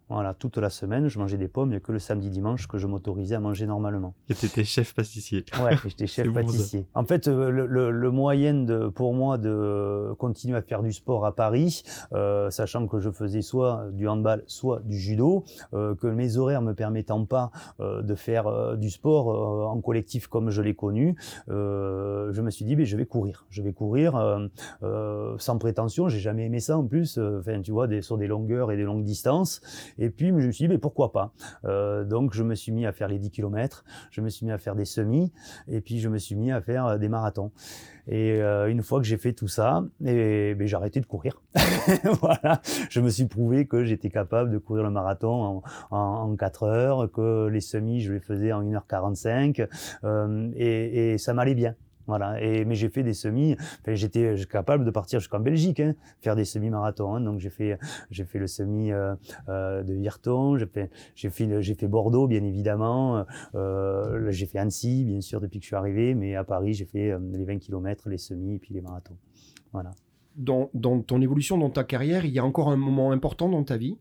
[0.10, 2.68] Voilà, toute la semaine, je mangeais des pommes, il n'y a que le samedi dimanche
[2.68, 4.16] que je m'autorisais à manger normalement.
[4.28, 5.46] Et tu étais chef pâtissier.
[5.64, 6.88] Ouais, j'étais chef pâtissier.
[6.96, 11.36] en fait, euh, le, moyen de, pour moi de continuer à faire du sport à
[11.36, 15.44] Paris, euh, sachant que je faisais soit du handball, soit du judo,
[15.76, 20.62] euh, que mes horaires me permettant pas de faire du sport en collectif comme je
[20.62, 21.16] l'ai connu,
[21.48, 23.46] je me suis dit, ben, je vais courir.
[23.52, 24.14] Je vais courir
[25.38, 28.72] sans prétention, j'ai jamais aimé ça en plus, enfin, tu vois, des, sur des longueurs
[28.72, 29.62] et des longues distances.
[30.00, 31.34] Et puis, je me suis dit, mais pourquoi pas?
[31.66, 34.52] Euh, Donc, je me suis mis à faire les 10 km, je me suis mis
[34.52, 35.32] à faire des semis,
[35.68, 37.52] et puis je me suis mis à faire euh, des marathons.
[38.08, 41.42] Et euh, une fois que j'ai fait tout ça, ben, j'ai arrêté de courir.
[42.22, 46.64] voilà, je me suis prouvé que j'étais capable de courir le marathon en, en, 4
[46.64, 49.68] heures, que les semis, je les faisais en 1h45,
[50.56, 51.76] et, et ça m'allait bien.
[52.10, 52.42] Voilà.
[52.42, 53.56] Et, mais j'ai fait des semis.
[53.86, 57.14] j'étais capable de partir jusqu'en Belgique, hein, faire des semi-marathons.
[57.14, 57.22] Hein.
[57.22, 57.78] Donc j'ai fait,
[58.10, 59.14] j'ai fait le semi euh,
[59.48, 60.58] euh, de Virton.
[60.58, 63.26] J'ai fait, j'ai fait, j'ai fait Bordeaux, bien évidemment.
[63.54, 66.16] Euh, j'ai fait Annecy, bien sûr, depuis que je suis arrivé.
[66.16, 69.18] Mais à Paris, j'ai fait les 20 km, les semis et puis les marathons.
[69.72, 69.92] Voilà.
[70.36, 73.64] Dans, dans, ton évolution, dans ta carrière, il y a encore un moment important dans
[73.64, 73.98] ta vie.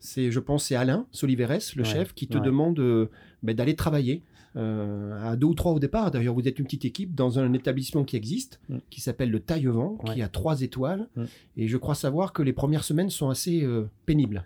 [0.00, 3.08] C'est, je pense, c'est Alain Soliveres, le chef, qui te demande
[3.44, 4.24] ben, d'aller travailler
[4.56, 6.10] euh, à deux ou trois au départ.
[6.10, 8.78] D'ailleurs, vous êtes une petite équipe dans un établissement qui existe, mm.
[8.90, 11.08] qui s'appelle le Taillevent, qui a trois étoiles.
[11.16, 11.24] Mm.
[11.56, 14.44] Et je crois savoir que les premières semaines sont assez euh, pénibles.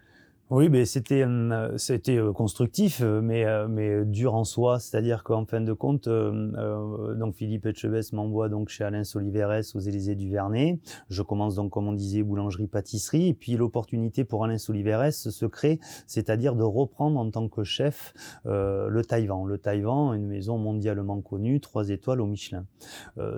[0.49, 4.79] Oui, mais c'était euh, c'était euh, constructif, euh, mais mais dur en soi.
[4.79, 10.15] C'est-à-dire qu'en fin de compte, donc Philippe Etchebest m'envoie donc chez Alain Soliveres aux Élysées
[10.15, 10.79] du Vernet.
[11.09, 15.47] Je commence donc comme on disait boulangerie pâtisserie, et puis l'opportunité pour Alain Soliveres se
[15.47, 19.47] crée, c'est-à-dire de reprendre en tant que chef le Taïwan.
[19.47, 22.67] Le Taïwan, une maison mondialement connue, trois étoiles au Michelin.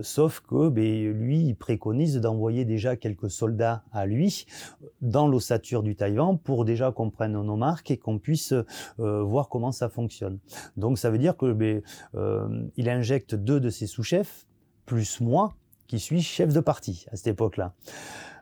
[0.03, 4.47] sauf que ben, lui, il préconise d'envoyer déjà quelques soldats à lui
[5.01, 9.49] dans l'ossature du Taïwan pour déjà qu'on prenne nos marques et qu'on puisse euh, voir
[9.49, 10.41] comment ça fonctionne.
[10.77, 11.81] Donc ça veut dire que ben,
[12.17, 14.49] euh, il injecte deux de ses sous-chefs
[14.85, 15.55] plus moi
[15.87, 17.73] qui suis chef de parti à cette époque-là.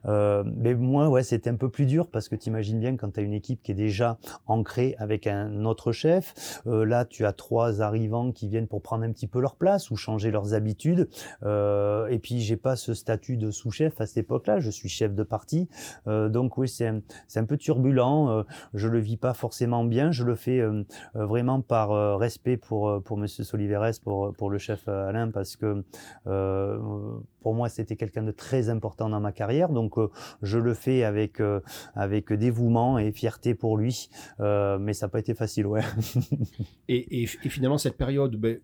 [0.07, 3.13] Euh, mais moi, ouais, c'était un peu plus dur parce que tu imagines bien quand
[3.13, 7.25] tu as une équipe qui est déjà ancrée avec un autre chef, euh, là tu
[7.25, 10.55] as trois arrivants qui viennent pour prendre un petit peu leur place ou changer leurs
[10.55, 11.09] habitudes.
[11.43, 15.15] Euh, et puis j'ai pas ce statut de sous-chef à cette époque-là, je suis chef
[15.15, 15.69] de parti.
[16.07, 17.01] Euh, donc oui, c'est un,
[17.35, 18.43] un, peu turbulent, euh,
[18.75, 23.17] je le vis pas forcément bien, je le fais euh, vraiment par respect pour, pour
[23.17, 25.85] Monsieur Soliveres, pour, pour le chef Alain, parce que
[27.41, 29.69] pour moi c'était quelqu'un de très important dans ma carrière.
[29.69, 29.96] Donc
[30.43, 31.61] je le fais avec euh,
[31.95, 34.09] avec dévouement et fierté pour lui,
[34.41, 35.83] euh, mais ça n'a pas été facile, ouais.
[36.89, 38.59] et, finalement cette période, ben,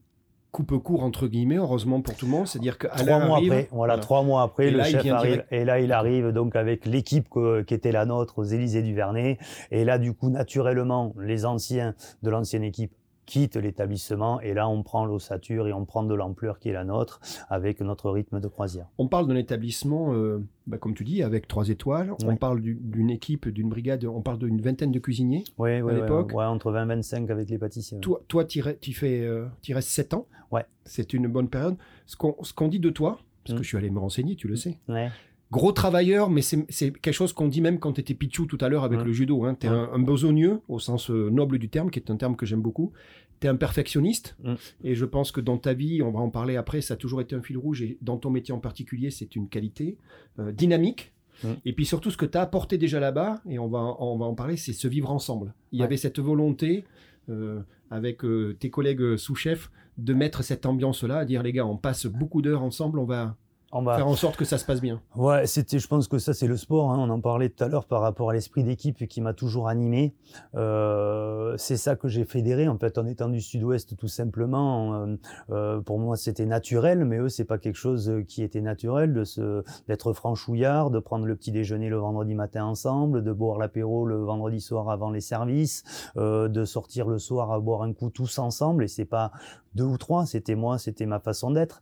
[0.51, 3.99] coupe court entre guillemets, heureusement pour tout le monde, c'est-à-dire que trois mois après, voilà,
[3.99, 7.29] trois mois après, le chef arrive, et là il arrive donc avec l'équipe
[7.67, 9.39] qui était la nôtre aux Élysées du Vernet,
[9.71, 12.93] et là du coup naturellement les anciens de l'ancienne équipe
[13.27, 16.85] quitte l'établissement et là on prend l'ossature et on prend de l'ampleur qui est la
[16.85, 18.87] nôtre avec notre rythme de croisière.
[18.99, 22.13] On parle d'un établissement, euh, bah, comme tu dis, avec trois étoiles.
[22.25, 26.33] On parle d'une équipe, d'une brigade, on parle d'une vingtaine de cuisiniers oui, à l'époque.
[26.33, 28.01] Ouais, entre 20 et 25 avec les pâtissiers.
[28.01, 30.27] Toi, toi tu fais, euh, restes 7 ans.
[30.51, 30.65] Ouais.
[30.85, 31.77] C'est une bonne période.
[32.07, 33.63] Ce qu'on dit de toi, parce que mm.
[33.63, 34.79] je suis allé me renseigner, tu le sais.
[34.89, 35.11] Ouais
[35.53, 38.71] gros travailleur, mais c'est quelque chose qu'on dit même quand tu étais Pichou tout à
[38.71, 39.45] l'heure avec le judo.
[39.45, 39.55] Hein.
[39.61, 42.47] Tu es un, besogneux, au sens euh, noble du terme, qui est un terme que
[42.47, 42.93] j'aime beaucoup.
[43.39, 44.55] Tu es un perfectionniste, mm.
[44.85, 47.21] et je pense que dans ta vie, on va en parler après, ça a toujours
[47.21, 49.99] été un fil rouge, et dans ton métier en particulier, c'est une qualité
[50.39, 51.13] euh, dynamique.
[51.45, 51.49] Mm.
[51.67, 54.25] Et puis surtout, ce que tu as apporté déjà là-bas, et on va, on va
[54.25, 55.53] en parler, c'est se vivre ensemble.
[55.71, 56.85] Il y avait cette volonté,
[57.29, 57.61] euh,
[57.91, 58.23] avec
[58.59, 62.63] tes collègues sous-chefs, de mettre cette ambiance-là, à dire les gars, on passe beaucoup d'heures
[62.63, 63.37] ensemble, on va,
[63.73, 65.01] faire en sorte que ça se passe bien.
[65.17, 66.91] Ouais, c'était, je pense que ça c'est le sport.
[66.91, 66.99] Hein.
[66.99, 70.15] on en parlait tout à l'heure par rapport à l'esprit d'équipe qui m'a toujours animé.
[70.55, 74.95] Euh, c'est ça que j'ai fédéré en fait en étant du Sud-Ouest tout simplement.
[74.95, 75.17] Euh,
[75.51, 79.25] euh, pour moi c'était naturel, mais eux c'est pas quelque chose qui était naturel de
[79.25, 84.05] se d'être franchouillard, de prendre le petit déjeuner le vendredi matin ensemble, de boire l'apéro
[84.05, 85.85] le vendredi soir avant les services,
[86.17, 88.85] de sortir le soir à boire un coup tous ensemble.
[88.85, 89.33] Et c'est pas
[89.75, 91.81] deux ou trois, c'était moi, c'était ma façon d'être.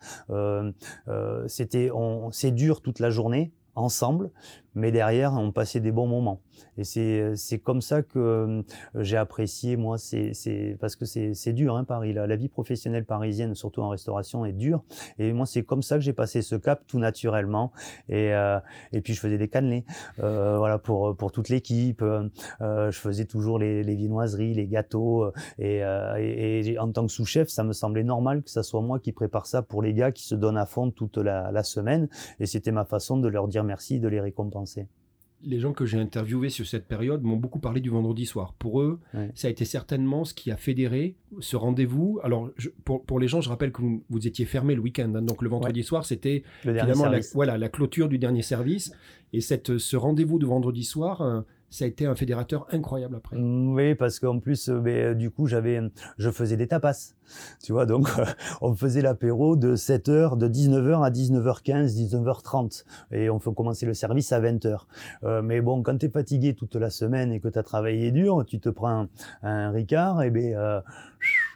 [1.49, 1.80] c'était
[2.33, 4.31] c'est dur toute la journée ensemble,
[4.75, 6.41] mais derrière, on passait des bons moments.
[6.79, 8.63] Et c'est, comme ça que euh,
[8.95, 10.33] j'ai apprécié, moi, c'est,
[10.81, 12.13] parce que c'est, dur, hein, Paris.
[12.13, 14.83] La, vie professionnelle parisienne, surtout en restauration, est dure.
[15.19, 17.73] Et moi, c'est comme ça que j'ai passé ce cap tout naturellement.
[18.09, 18.59] Et, euh,
[18.93, 19.85] et puis, je faisais des cannelés,
[20.21, 22.03] euh, voilà, pour, pour toute l'équipe.
[22.03, 22.29] Euh,
[22.61, 25.33] je faisais toujours les, les viennoiseries, les gâteaux.
[25.59, 25.81] Et,
[26.19, 29.13] et, et, en tant que sous-chef, ça me semblait normal que ça soit moi qui
[29.13, 32.09] prépare ça pour les gars qui se donnent à fond toute la, la semaine.
[32.39, 34.60] Et c'était ma façon de leur dire merci, de les récompenser
[35.43, 38.55] les gens que j'ai interviewés sur cette période m'ont beaucoup parlé du vendredi soir.
[38.59, 39.01] Pour eux,
[39.35, 42.21] ça a été certainement ce qui a fédéré ce rendez-vous.
[42.23, 42.51] Alors,
[42.85, 45.13] pour, les gens, je rappelle que vous, étiez fermé le week-end.
[45.15, 45.23] Hein.
[45.23, 48.93] donc, le vendredi soir, c'était finalement la, voilà, la clôture du dernier service.
[49.33, 53.37] Et cette, ce rendez-vous de vendredi soir, euh, ça a été un fédérateur incroyable après.
[53.37, 55.81] Mm, oui, parce qu'en plus, euh, euh, du coup, j'avais,
[56.19, 57.15] je faisais des tapas.
[57.63, 58.09] Tu vois, donc
[58.61, 62.85] on faisait l'apéro de 7h, de 19h à 19h15, 19h30.
[63.13, 64.81] Et on fait commencer le service à 20h.
[65.23, 68.11] Euh, mais bon, quand tu es fatigué toute la semaine et que tu as travaillé
[68.11, 69.07] dur, tu te prends
[69.43, 70.83] un, Ricard, et ben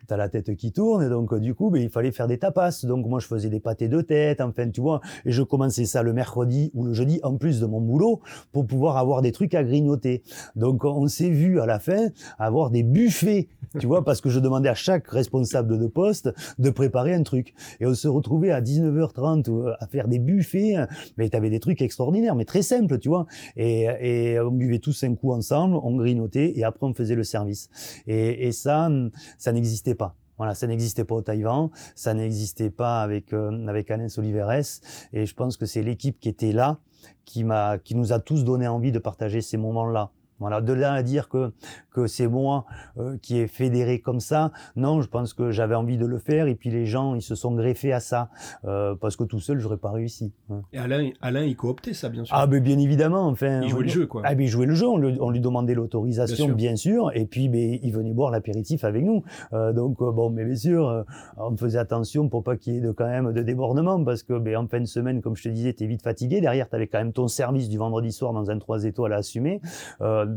[0.07, 2.85] t'as la tête qui tourne, donc du coup, ben, il fallait faire des tapas.
[2.85, 6.03] Donc moi, je faisais des pâtés de tête, enfin, tu vois, et je commençais ça
[6.03, 8.21] le mercredi ou le jeudi, en plus de mon boulot,
[8.53, 10.23] pour pouvoir avoir des trucs à grignoter.
[10.57, 14.40] Donc on s'est vu à la fin avoir des buffets, tu vois, parce que je
[14.40, 17.55] demandais à chaque responsable de poste de préparer un truc.
[17.81, 20.75] Et on se retrouvait à 19h30 euh, à faire des buffets,
[21.17, 23.27] mais tu avais des trucs extraordinaires, mais très simples, tu vois.
[23.57, 27.25] Et, et on buvait tous un coup ensemble, on grignotait, et après on faisait le
[27.25, 27.69] service.
[28.07, 28.90] Et, et ça,
[29.38, 29.93] ça n'existait.
[30.37, 34.81] Voilà, ça n'existait pas au Taïwan, ça n'existait pas avec euh, avec Alain Soliveres,
[35.12, 36.79] et je pense que c'est l'équipe qui était là
[37.25, 40.11] qui m'a qui nous a tous donné envie de partager ces moments-là.
[40.44, 41.52] Voilà, de là à dire que
[41.94, 42.66] que c'est moi
[42.98, 46.48] euh, qui ai fédéré comme ça, non, je pense que j'avais envie de le faire
[46.48, 48.28] et puis les gens ils se sont greffés à ça
[48.66, 50.33] euh, parce que tout seul j'aurais pas réussi.
[50.50, 50.61] Hein.
[50.74, 52.37] Et Alain, Alain il cooptait ça bien sûr.
[52.37, 53.62] Ah ben bien évidemment, enfin.
[53.62, 54.20] Il jouait le jeu quoi.
[54.24, 57.78] Ah ben il jouait le jeu, on, lui demandait l'autorisation bien, sûr, et puis ben,
[57.83, 59.22] il venait boire l'apéritif avec nous.
[59.54, 61.04] Euh, donc bon, mais bien sûr,
[61.38, 64.38] on faisait attention pour pas qu'il y ait de, quand même de débordement parce que
[64.38, 66.42] ben, en fin de semaine, comme je te disais, t'es vite fatigué.
[66.42, 69.16] Derrière, tu avais quand même ton service du vendredi soir dans un 3 étoiles à
[69.16, 69.61] assumer.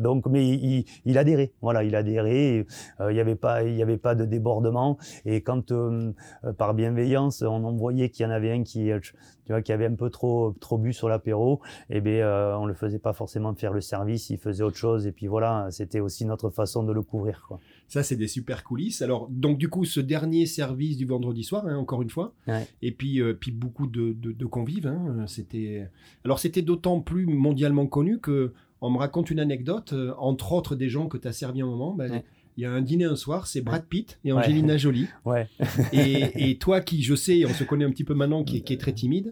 [0.02, 2.66] Donc mais il, il adhérait voilà, il a adhéré.
[3.02, 4.98] Euh, il n'y avait pas, il y avait pas de débordement.
[5.26, 8.90] Et quand euh, euh, par bienveillance, on en voyait qu'il y en avait un qui,
[9.02, 9.14] tu
[9.50, 13.00] vois, qui avait un peu trop, trop bu sur l'apéro, eh bien, on le faisait
[13.00, 15.08] pas forcément faire le service, il faisait autre chose.
[15.08, 17.44] Et puis voilà, c'était aussi notre façon de le couvrir.
[17.48, 17.60] Quoi.
[17.88, 19.02] Ça, c'est des super coulisses.
[19.02, 22.34] Alors, donc du coup, ce dernier service du vendredi soir, hein, encore une fois,
[22.82, 24.88] et puis, puis beaucoup de, de, convives.
[24.88, 25.90] Hein, c'était,
[26.24, 30.76] alors c'était d'autant plus mondialement connu que on me raconte une anecdote, euh, entre autres
[30.76, 31.94] des gens que tu as servi un moment.
[31.94, 32.22] Ben,
[32.58, 35.08] il y a un dîner un soir, c'est Brad Pitt et Angelina Jolie.
[35.26, 35.48] Ouais.
[35.94, 38.94] et, toi qui, je sais, on se connaît un petit peu maintenant, qui, est très
[38.94, 39.32] timide,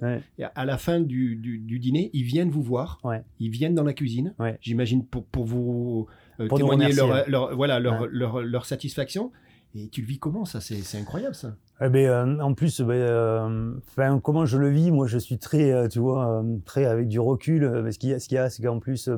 [0.53, 1.35] à la fin du,
[1.79, 3.01] dîner, ils viennent vous voir,
[3.39, 6.07] ils viennent dans la cuisine, j'imagine pour, pour vous
[6.39, 8.07] euh, témoigner leur, voilà, leur,
[8.41, 9.31] leur, satisfaction.
[9.77, 10.61] Et tu le vis comment ça?
[10.61, 11.53] C'est incroyable ça.
[11.81, 14.89] Eh ben, euh, en plus, ben, euh, comment je le vis?
[14.89, 17.91] Moi, je suis très, euh, tu vois, très avec du recul.
[17.91, 19.09] Ce qu'il y a, c'est qu'en plus,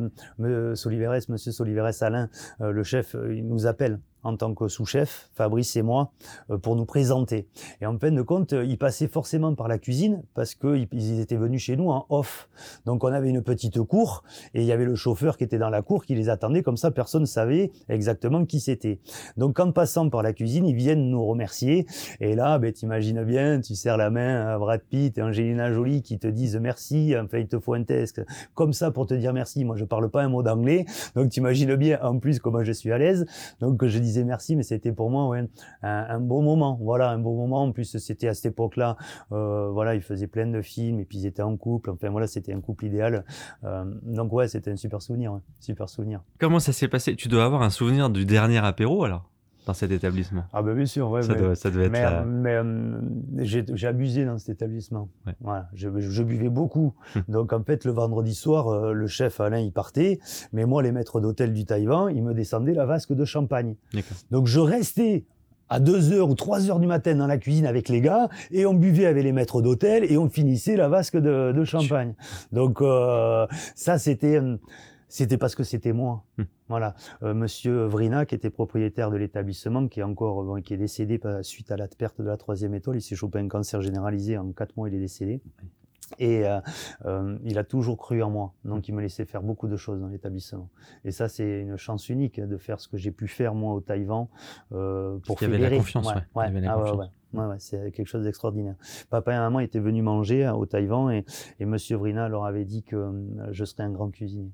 [0.74, 5.82] Soliveres, Monsieur Soliveres Alain, le chef, il nous appelle en tant que sous-chef, Fabrice et
[5.82, 6.12] moi,
[6.52, 7.48] euh, pour nous présenter.
[7.82, 11.38] Et en fin de compte, euh, ils passaient forcément par la cuisine parce qu'ils étaient
[11.38, 12.50] venus chez nous en off.
[12.86, 15.70] Donc on avait une petite cour et il y avait le chauffeur qui était dans
[15.70, 16.62] la cour qui les attendait.
[16.62, 19.00] Comme ça, personne ne savait exactement qui c'était.
[19.38, 21.86] Donc en passant par la cuisine, ils viennent nous remercier.
[22.20, 26.02] Et là, ben, t'imagines bien, tu serres la main à Brad Pitt et Angelina Jolie
[26.02, 27.16] qui te disent merci.
[27.18, 27.84] Enfin, il te faut un
[28.54, 29.64] comme ça pour te dire merci.
[29.64, 30.86] Moi, je parle pas un mot d'anglais.
[31.16, 33.26] Donc t'imagines bien en plus comment je suis à l'aise.
[33.60, 35.46] Donc je disais merci, mais c'était pour moi ouais,
[35.84, 36.78] un, beau moment.
[36.82, 37.64] Voilà, un beau moment.
[37.64, 38.98] En plus, c'était à cette époque-là,
[39.32, 41.90] euh, voilà, ils faisaient plein de films et puis ils étaient en couple.
[41.92, 43.26] Enfin voilà, c'était un couple idéal.
[43.64, 46.22] Euh, donc ouais, c'était un super souvenir, super souvenir.
[46.40, 47.16] Comment ça s'est passé?
[47.16, 49.30] Tu dois avoir un souvenir du dernier apéro alors?
[49.68, 51.22] Dans cet établissement Ah ben bien sûr, ouais.
[51.22, 52.26] Ça, doit, ça devait être.
[52.26, 55.10] Mais, mais euh, j'ai abusé dans cet établissement.
[55.42, 56.94] Voilà, je, je, buvais beaucoup.
[57.16, 57.24] Hum.
[57.28, 60.20] Donc en fait, le vendredi soir, euh, le chef Alain il partait,
[60.54, 63.76] mais moi, les maîtres d'hôtel du Taïwan, ils me descendaient la vasque de champagne.
[64.32, 65.26] Donc je restais
[65.70, 68.66] à 2 heures ou 3 heures du matin dans la cuisine avec les gars et
[68.66, 72.14] on buvait avec les maîtres d'hôtel et on finissait la vasque de, de champagne.
[72.54, 74.40] Donc euh, ça c'était
[75.08, 76.24] c'était parce que c'était moi.
[76.38, 76.46] Hum.
[76.70, 81.20] Voilà, euh, Monsieur Vrina, qui était propriétaire de l'établissement, qui est encore, qui est décédé
[81.42, 84.52] suite à la perte de la troisième étoile, il s'est chopé un cancer généralisé en
[84.52, 85.42] quatre mois, il est décédé.
[86.20, 86.60] Et euh,
[87.06, 90.00] euh, il a toujours cru en moi, donc il me laissait faire beaucoup de choses
[90.00, 90.70] dans l'établissement.
[91.04, 93.82] Et ça, c'est une chance unique de faire ce que j'ai pu faire moi au
[93.82, 94.28] Taïwan
[94.72, 95.70] euh, pour fédérer.
[95.70, 96.14] la confiance, ouais.
[96.36, 96.62] ouais.
[96.62, 97.12] la ah, confiance.
[97.34, 98.76] Ouais, ouais, c'est quelque chose d'extraordinaire.
[99.10, 101.26] Papa et maman étaient venus manger hein, au Taïwan et,
[101.60, 103.12] et Monsieur Vrina leur avait dit que
[103.52, 104.52] je serais un grand cuisinier.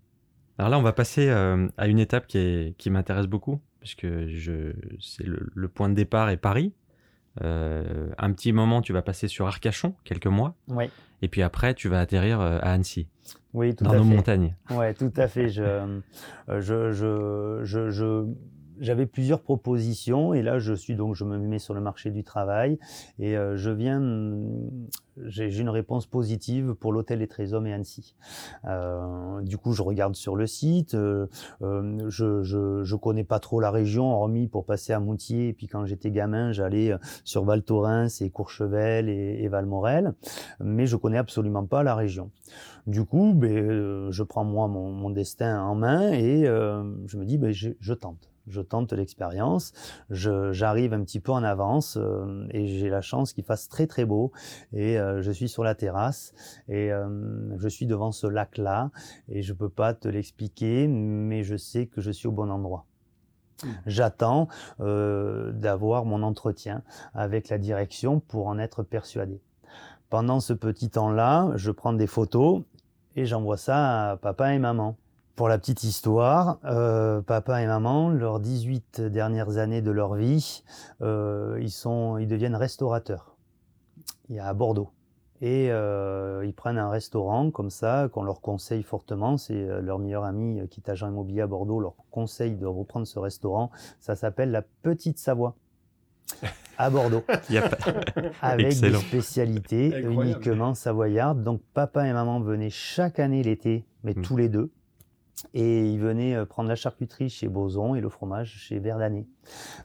[0.58, 4.74] Alors là, on va passer euh, à une étape qui, qui m'intéresse beaucoup, puisque je,
[5.00, 6.74] c'est le, point de départ est Paris.
[7.44, 10.56] Euh, un petit moment, tu vas passer sur Arcachon, quelques mois.
[10.68, 10.86] Oui.
[11.22, 13.08] Et puis après, tu vas atterrir à Annecy.
[13.54, 14.16] Oui, tout dans à nos fait.
[14.16, 14.56] montagnes.
[14.72, 15.50] Oui, tout à fait.
[15.50, 16.00] Je,
[16.48, 18.26] je, je, je, je
[18.80, 22.24] j'avais plusieurs propositions et là je suis donc je me mets sur le marché du
[22.24, 22.80] travail
[23.20, 24.02] et euh, je viens
[25.26, 28.16] j'ai une réponse positive pour l'hôtel Les Trésors et Annecy.
[28.66, 30.96] Euh, du coup, je regarde sur le site.
[30.96, 31.28] Euh,
[31.62, 35.50] euh, je, je, je connais pas trop la région, hormis pour passer à Moutier.
[35.50, 40.14] Et puis quand j'étais gamin, j'allais sur Val Thorens et Courchevel et, et Valmorel,
[40.60, 42.32] mais je connais absolument pas la région.
[42.86, 47.18] Du coup, ben, euh, je prends moi mon, mon, destin en main et euh, je
[47.18, 49.74] me dis, ben, je, je tente je tente l'expérience,
[50.10, 54.06] j'arrive un petit peu en avance euh, et j'ai la chance qu'il fasse très très
[54.06, 54.32] beau
[54.74, 56.34] et euh, je suis sur la terrasse
[56.68, 58.92] et euh, je suis devant ce lac là
[59.30, 62.86] et je peux pas te l'expliquer mais je sais que je suis au bon endroit.
[63.64, 63.68] Mmh.
[63.86, 64.48] J'attends
[64.80, 66.82] d'avoir mon entretien
[67.14, 69.42] avec la direction pour en être persuadé.
[70.10, 72.64] Pendant ce petit temps-là, je prends des photos
[73.16, 74.98] et j'envoie ça à papa et maman.
[75.36, 80.64] Pour la petite histoire, euh, papa et maman, leurs 18 dernières années de leur vie,
[81.02, 83.36] euh, ils, sont, ils deviennent restaurateurs.
[84.30, 84.92] Il y a à Bordeaux.
[85.42, 89.38] Et euh, ils prennent un restaurant comme ça, qu'on leur conseille fortement.
[89.38, 93.08] C'est euh, leur meilleur ami qui est agent immobilier à Bordeaux, leur conseille de reprendre
[93.08, 93.72] ce restaurant.
[94.00, 95.56] Ça s'appelle la Petite Savoie
[96.78, 97.24] à Bordeaux.
[98.44, 99.00] Avec Excellent.
[99.00, 100.14] des spécialités Incroyable.
[100.26, 101.44] uniquement savoyardes.
[101.44, 104.22] Donc papa et maman venaient chaque année l'été, mais Mm.
[104.22, 104.70] tous les deux.
[105.54, 109.26] Et ils venaient euh, prendre la charcuterie chez Boson et le fromage chez Verdanet.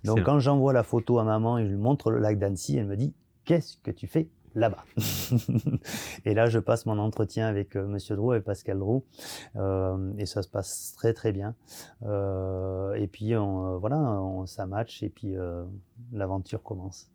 [0.05, 2.87] Donc quand j'envoie la photo à maman et je lui montre le lac d'Annecy, elle
[2.87, 3.15] me dit
[3.49, 4.85] Qu'est-ce que tu fais là-bas?
[6.27, 9.05] Et là, je passe mon entretien avec euh, Monsieur Drou et Pascal Drou.
[9.57, 11.55] Euh, et ça se passe très très bien.
[12.03, 15.65] Euh, et puis on, euh, voilà, on, ça match et puis euh,
[16.13, 17.11] l'aventure commence.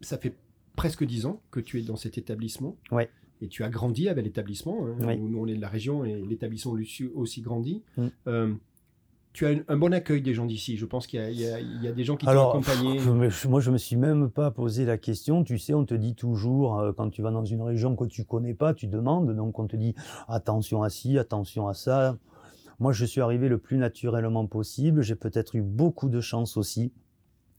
[0.00, 0.34] Ça fait
[0.74, 2.76] presque dix ans que tu es dans cet établissement.
[2.90, 3.10] Ouais.
[3.44, 4.86] Et tu as grandi avec l'établissement.
[4.86, 4.94] hein.
[5.06, 5.18] Oui.
[5.18, 6.74] Nous, on est de la région et l'établissement
[7.14, 7.82] aussi grandi.
[7.98, 8.06] Mm.
[8.26, 8.54] Euh,
[9.34, 10.76] tu as un, un bon accueil des gens d'ici.
[10.76, 13.00] Je pense qu'il y, a- y y des gens qui t'ont accompagné.
[13.48, 15.42] moi, je me suis même pas posé la question.
[15.44, 18.24] Tu sais, on te dit toujours, euh, quand tu vas dans une région que tu
[18.24, 19.34] connais pas, tu demandes.
[19.34, 19.94] Donc, on te dit
[20.28, 22.16] attention à ci, attention à ça.
[22.78, 25.02] Moi, je suis arrivé le plus naturellement possible.
[25.02, 26.92] J'ai peut-être eu beaucoup de chance aussi.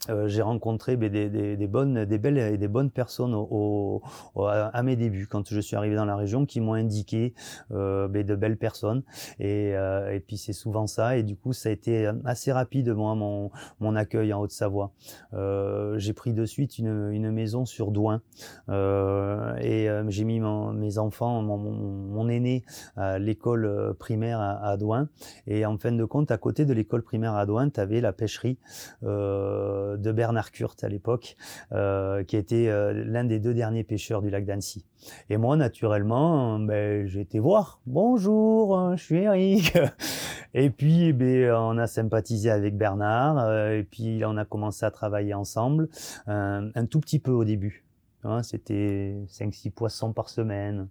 [0.10, 4.01] Euh, j'ai rencontré ben, des, des, des bonnes, des belles et des bonnes personnes au,
[4.36, 7.34] au- à mes débuts quand je suis arrivé dans la région qui m'ont indiqué
[7.71, 9.01] euh, ben, de belles personnes.
[9.39, 11.17] Et, euh, et puis c'est souvent ça.
[11.17, 14.91] Et du coup ça a été assez rapide moi mon, mon accueil en Haute-Savoie.
[15.34, 18.21] Euh, j'ai pris de suite une, une maison sur Douin.
[18.69, 22.63] Euh, et euh, j'ai mis mes enfants, mon, mon, aîné
[22.95, 25.10] à l'école euh, primaire à, à Douin.
[25.47, 28.13] Et en fin de compte à côté de l'école primaire à Douin tu avais la
[28.13, 28.58] pêcherie.
[29.03, 31.36] Euh, de Bernard Kurt à l'époque
[31.71, 34.86] euh, qui était euh, l'un des deux derniers pêcheurs du lac d'Annecy.
[35.29, 37.79] Et moi naturellement ben, j'ai été voir.
[37.86, 39.77] Bonjour, euh, je suis Eric.
[40.58, 44.86] Et puis, eh ben, on a sympathisé avec Bernard, euh, et puis on a commencé
[44.86, 45.89] à travailler ensemble,
[46.27, 47.86] un tout petit peu au début.
[48.23, 50.88] Hein, C'était 5-6 poissons par semaine.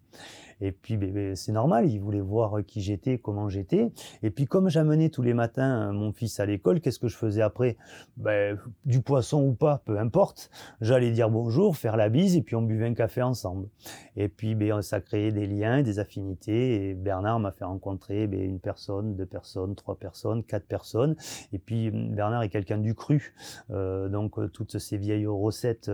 [0.61, 3.91] Et puis, ben, ben, c'est normal, il voulait voir qui j'étais, comment j'étais.
[4.23, 7.17] Et puis, comme j'amenais tous les matins euh, mon fils à l'école, qu'est-ce que je
[7.17, 7.77] faisais après?
[8.17, 10.51] Ben, Du poisson ou pas, peu importe.
[10.81, 13.69] J'allais dire bonjour, faire la bise, et puis on buvait un café ensemble.
[14.17, 16.91] Et puis, ben, ça créait des liens, des affinités.
[16.91, 21.17] Et Bernard m'a fait rencontrer une personne, deux personnes, trois personnes, quatre personnes.
[21.53, 23.35] Et puis, Bernard est quelqu'un du cru.
[23.71, 25.91] Euh, donc, euh, toutes ces vieilles recettes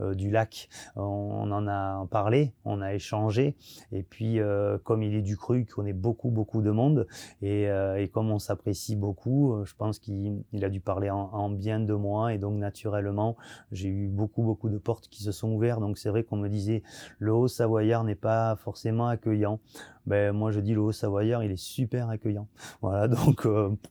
[0.00, 3.56] du lac, on en a parlé, on a échangé.
[3.94, 7.06] Et puis, euh, comme il est du cru, il connaît beaucoup, beaucoup de monde.
[7.42, 11.10] Et, euh, et comme on s'apprécie beaucoup, euh, je pense qu'il il a dû parler
[11.10, 12.34] en, en bien de moi.
[12.34, 13.36] Et donc, naturellement,
[13.70, 15.80] j'ai eu beaucoup, beaucoup de portes qui se sont ouvertes.
[15.80, 16.82] Donc, c'est vrai qu'on me disait,
[17.20, 19.60] le Haut-Savoyard n'est pas forcément accueillant.
[20.06, 22.48] Ben, moi, je dis le Haut-Savoyard, il est super accueillant.
[22.82, 23.46] Voilà, donc,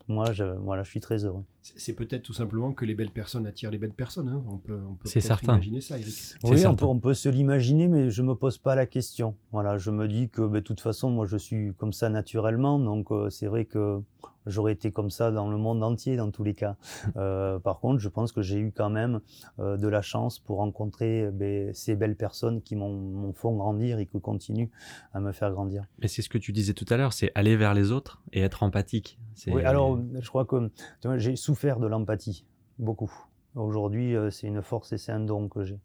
[0.09, 1.45] moi, je, voilà, je suis très heureux.
[1.77, 4.27] C'est peut-être tout simplement que les belles personnes attirent les belles personnes.
[4.27, 4.43] hein.
[4.49, 5.53] On peut, on peut C'est peut-être certain.
[5.53, 6.13] imaginer ça, Eric.
[6.43, 9.35] Oui, on peut, on peut se l'imaginer, mais je me pose pas la question.
[9.53, 12.79] Voilà, je me dis que, ben, de toute façon, moi, je suis comme ça naturellement,
[12.79, 14.01] donc euh, c'est vrai que
[14.45, 16.75] j'aurais été comme ça dans le monde entier, dans tous les cas.
[17.15, 19.19] Euh, par contre, je pense que j'ai eu quand même
[19.59, 24.07] euh, de la chance pour rencontrer ben, ces belles personnes qui m'ont font grandir et
[24.07, 24.69] qui continuent
[25.13, 25.85] à me faire grandir.
[25.99, 28.41] Mais c'est ce que tu disais tout à l'heure, c'est aller vers les autres et
[28.41, 29.19] être empathique.
[29.47, 30.71] Oui, alors je crois que
[31.17, 32.45] j'ai souffert de l'empathie,
[32.79, 33.11] beaucoup.
[33.55, 35.79] Aujourd'hui, euh, c'est une force et c'est un don que j'ai.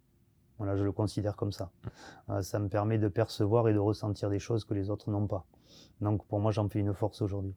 [0.59, 1.71] Voilà, je le considère comme ça.
[2.31, 5.27] Euh, ça me permet de percevoir et de ressentir des choses que les autres n'ont
[5.27, 5.45] pas.
[6.01, 7.55] Donc pour moi, j'en fais une force aujourd'hui.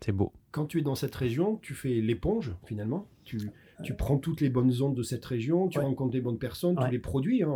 [0.00, 0.32] C'est beau.
[0.50, 3.06] Quand tu es dans cette région, tu fais l'éponge finalement.
[3.24, 3.50] Tu,
[3.82, 6.90] tu prends toutes les bonnes ondes de cette région, tu rencontres les bonnes personnes, tu
[6.90, 7.52] les produits hein,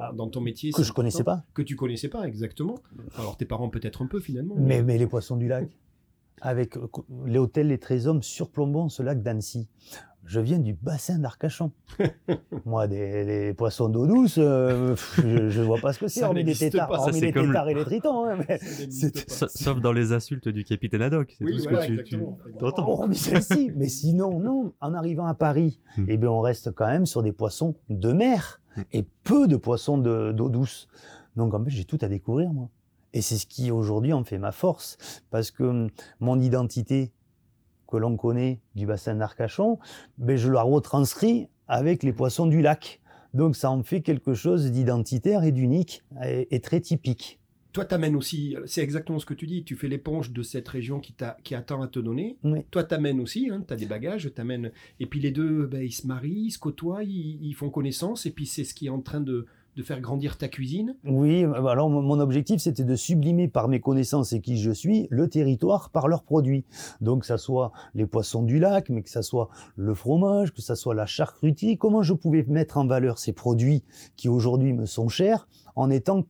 [0.00, 0.12] ah.
[0.14, 0.72] dans ton métier.
[0.72, 1.44] Que je connaissais pas.
[1.54, 2.74] Que tu connaissais pas, exactement.
[3.16, 4.54] Alors tes parents peut-être un peu finalement.
[4.58, 5.68] Mais, mais les poissons du lac.
[6.40, 6.88] Avec euh,
[7.24, 9.68] les hôtels Les Trésors surplombant ce lac d'Annecy.
[10.24, 11.72] Je viens du bassin d'Arcachon.
[12.64, 16.44] Moi, des, les poissons d'eau douce, euh, je, ne vois pas ce que c'est, hormis
[16.44, 18.26] des tétards, hormis les tétards et les tritons.
[18.26, 18.38] Hein,
[18.88, 21.34] Sauf dans les insultes du capitaine Haddock.
[21.38, 22.20] C'est tout ce que tu, tu
[22.60, 23.72] Oh, mais celle-ci.
[23.76, 24.72] mais sinon, non.
[24.80, 26.04] En arrivant à Paris, hmm.
[26.08, 28.82] eh bien, on reste quand même sur des poissons de mer hmm.
[28.92, 30.88] et peu de poissons d'eau douce.
[31.36, 32.68] Donc, en fait, j'ai tout à découvrir, moi.
[33.14, 34.96] Et c'est ce qui aujourd'hui en fait ma force,
[35.30, 37.12] parce que hum, mon identité,
[37.92, 39.78] que l'on connaît du bassin d'Arcachon,
[40.16, 43.00] ben je la retranscris avec les poissons du lac.
[43.34, 47.38] Donc ça en fait quelque chose d'identitaire et d'unique et, très typique.
[47.74, 51.00] Toi, t'amènes aussi, c'est exactement ce que tu dis, tu fais l'éponge de cette région
[51.00, 52.36] qui, qui attend à te donner.
[52.44, 52.60] Oui.
[52.70, 54.72] Toi, t'amènes aussi, hein, tu as des bagages, t'amènes.
[55.00, 58.30] Et puis les deux, ben, ils se marient, ils se côtoient, ils font connaissance, et
[58.30, 59.46] puis c'est ce qui est en train de,
[59.76, 64.32] de faire grandir ta cuisine Oui, alors mon objectif c'était de sublimer par mes connaissances
[64.32, 66.64] et qui je suis le territoire par leurs produits.
[67.00, 70.60] Donc que ça soit les poissons du lac, mais que ça soit le fromage, que
[70.60, 73.82] ça soit la charcuterie, comment je pouvais mettre en valeur ces produits
[74.16, 76.26] qui aujourd'hui me sont chers en étant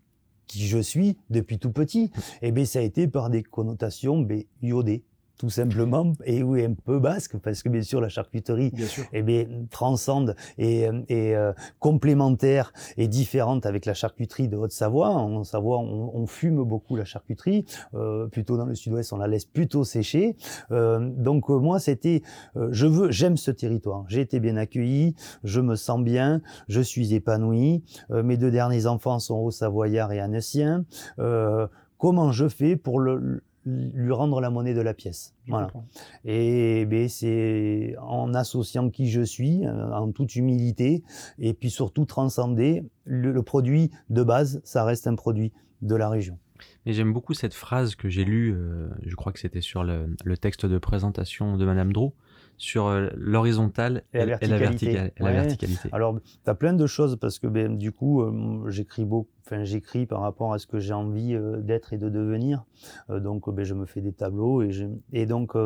[0.47, 2.11] qui je suis depuis tout petit?
[2.43, 5.05] Eh bien ça a été par des connotations ben, iodées
[5.43, 9.23] tout simplement, et oui, un peu basque, parce que bien sûr la charcuterie bien eh
[9.23, 15.09] bien, transcende et, et euh, complémentaire et différente avec la charcuterie de Haute-Savoie.
[15.09, 17.65] En Savoie, on, on, fume beaucoup la charcuterie,
[17.95, 20.37] euh, plutôt dans le sud-ouest, on la laisse plutôt sécher.
[20.71, 22.23] Euh, donc euh, moi, c'était,
[22.55, 24.05] euh, je veux, j'aime ce territoire.
[24.07, 27.83] J'ai été bien accueilli, je me sens bien, je suis épanoui.
[28.11, 30.85] mes deux derniers enfants sont au Savoyard et Annecyens.
[31.99, 35.35] comment je fais pour le lui rendre la monnaie de la pièce.
[35.47, 35.69] voilà.
[36.25, 41.03] Et ben, c'est en associant qui je suis, euh, en toute humilité,
[41.39, 46.39] et puis surtout transcender le, produit de base, ça reste un produit de la région.
[46.87, 50.15] Et j'aime beaucoup cette phrase que j'ai lue, euh, je crois que c'était sur le,
[50.25, 52.15] le, texte de présentation de Madame Drou,
[52.63, 55.89] sur euh, l'horizontale et, la verticalité.
[55.91, 59.65] Alors, tu as plein de choses parce que ben, du coup, euh, j'écris beaucoup, enfin
[59.65, 62.65] j'écris par rapport à ce que j'ai envie euh, d'être et de devenir.
[63.09, 64.71] donc, ben, je me fais des tableaux et,
[65.13, 65.57] et donc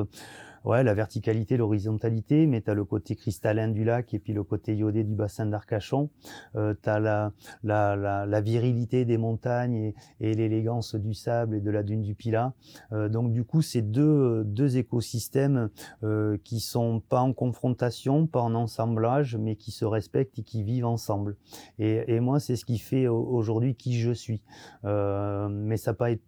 [0.67, 4.43] ouais, la verticalité, l'horizontalité, mais tu as le côté cristallin du lac et puis le
[4.43, 6.11] côté iodé du bassin d'Arcachon.
[6.57, 11.61] Euh, tu as la, la, la, virilité des montagnes et, et l'élégance du sable et
[11.61, 12.53] de la dune du Pilat.
[12.93, 15.71] Euh, donc du coup, c'est deux, deux écosystèmes
[16.03, 20.65] euh, qui sont pas en confrontation, pas en ensemblage, mais qui se respectent et qui
[20.65, 21.37] vivent ensemble.
[21.79, 24.43] Et, et moi, c'est ce qui fait aujourd'hui qui je suis.
[24.85, 26.23] Euh, mais ça pas été,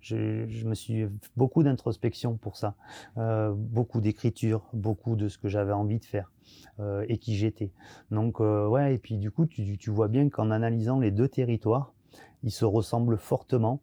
[0.00, 1.06] je, je, me suis
[1.36, 2.74] beaucoup d'introspection pour ça.
[3.18, 6.30] Euh, beaucoup d'écriture, beaucoup de ce que j'avais envie de faire
[6.78, 7.72] euh, et qui j'étais.
[8.10, 11.92] Donc euh, ouais, et puis du coup, tu, vois bien qu'en analysant les deux territoires,
[12.44, 13.80] ils se ressemblent fortement.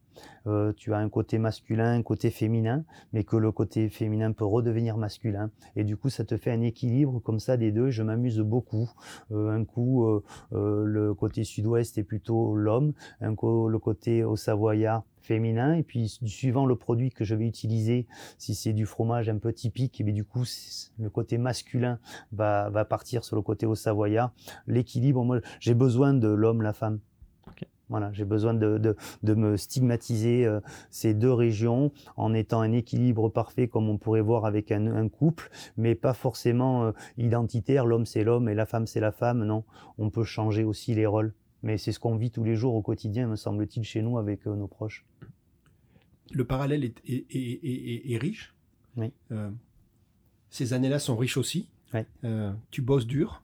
[0.47, 4.45] Euh, tu as un côté masculin, un côté féminin, mais que le côté féminin peut
[4.45, 5.49] redevenir masculin.
[5.75, 7.89] Et du coup, ça te fait un équilibre comme ça des deux.
[7.89, 8.89] Je m'amuse beaucoup.
[9.31, 10.07] Euh, un coup,
[10.51, 16.09] le côté sud-ouest est plutôt l'homme, un coup, le côté au savoyard féminin et puis
[16.25, 18.07] suivant le produit que je vais utiliser
[18.37, 20.43] si c'est du fromage un peu typique et bien du coup
[20.99, 21.99] le côté masculin
[22.31, 24.33] va, va partir sur le côté au savoyard
[24.67, 26.99] l'équilibre moi j'ai besoin de l'homme la femme
[27.91, 32.71] voilà, j'ai besoin de, de, de, me stigmatiser euh, ces deux régions en étant un
[32.71, 37.85] équilibre parfait comme on pourrait voir avec un, un couple, mais pas forcément euh, identitaire.
[37.85, 39.43] L'homme c'est l'homme et la femme c'est la femme.
[39.43, 39.65] Non,
[39.97, 41.33] on peut changer aussi les rôles.
[41.63, 44.47] Mais c'est ce qu'on vit tous les jours au quotidien, me semble-t-il, chez nous avec
[44.47, 45.05] euh, nos proches.
[46.33, 48.53] Le parallèle est, est, est, est riche.
[48.97, 49.11] Oui.
[50.49, 51.67] ces années-là sont riches aussi.
[51.93, 52.01] Oui.
[52.71, 53.41] tu bosses dur.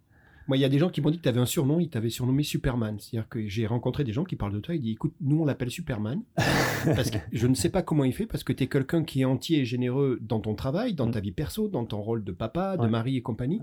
[0.47, 1.89] Moi, il y a des gens qui m'ont dit que tu avais un surnom, ils
[1.89, 2.97] t'avaient surnommé Superman.
[2.99, 5.45] C'est-à-dire que j'ai rencontré des gens qui parlent de toi, ils disent écoute, nous on
[5.45, 6.21] l'appelle Superman.
[6.85, 9.21] parce que je ne sais pas comment il fait, parce que tu es quelqu'un qui
[9.21, 12.31] est entier et généreux dans ton travail, dans ta vie perso, dans ton rôle de
[12.31, 13.61] papa, de mari et compagnie.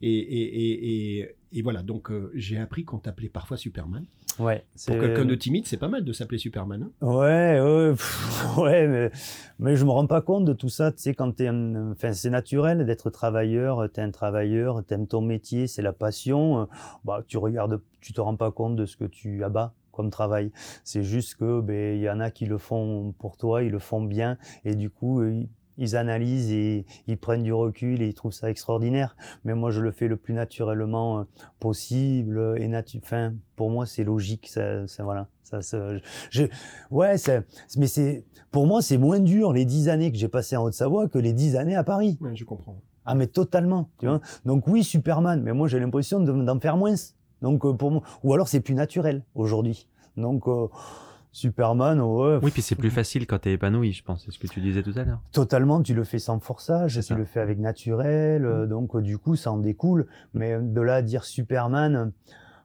[0.00, 4.04] Et, et, et, et voilà, donc euh, j'ai appris qu'on t'appelait parfois Superman.
[4.38, 6.84] Ouais, Pour quelqu'un de timide, c'est pas mal de s'appeler Superman.
[6.84, 7.06] Hein.
[7.06, 7.94] ouais, ouais,
[8.62, 9.10] ouais, mais,
[9.58, 10.92] mais je me rends pas compte de tout ça.
[10.92, 13.88] Tu sais, quand t'es, enfin, c'est naturel d'être travailleur.
[13.92, 16.68] T'es un travailleur, t'aimes ton métier, c'est la passion.
[17.04, 20.50] Bah, tu regardes, tu te rends pas compte de ce que tu abats comme travail.
[20.84, 23.78] C'est juste que ben il y en a qui le font pour toi, ils le
[23.78, 25.22] font bien et du coup
[25.78, 29.16] ils analysent et ils prennent du recul et ils trouvent ça extraordinaire.
[29.44, 31.24] Mais moi, je le fais le plus naturellement euh,
[31.60, 34.48] possible et natu enfin, pour moi, c'est logique.
[34.48, 35.28] Ça, ça, voilà.
[35.42, 35.60] Ça,
[36.30, 36.44] je,
[36.90, 37.16] ouais,
[37.76, 41.08] mais c'est, pour moi, c'est moins dur les dix années que j'ai passées en Haute-Savoie
[41.08, 42.16] que les dix années à Paris.
[42.22, 42.76] Ouais, je comprends.
[43.04, 43.90] Ah, mais totalement.
[43.98, 46.94] Tu vois Donc oui, Superman, mais moi, j'ai l'impression d'en faire moins.
[47.42, 49.88] Donc euh, pour moi, ou alors c'est plus naturel aujourd'hui.
[50.16, 50.68] Donc euh,
[51.32, 52.38] Superman, ouais.
[52.42, 54.22] Oui, puis c'est plus facile quand tu es épanoui, je pense.
[54.24, 55.20] C'est ce que tu disais tout à l'heure.
[55.32, 58.68] Totalement, tu le fais sans forçage, tu le fais avec naturel, euh, mm.
[58.68, 60.06] donc euh, du coup, ça en découle.
[60.34, 62.12] Mais de là à dire Superman,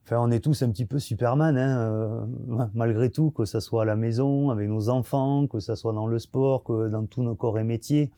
[0.04, 3.84] enfin, on est tous un petit peu Superman, hein, euh, malgré tout, que ça soit
[3.84, 7.24] à la maison, avec nos enfants, que ça soit dans le sport, que dans tous
[7.24, 8.12] nos corps et métiers.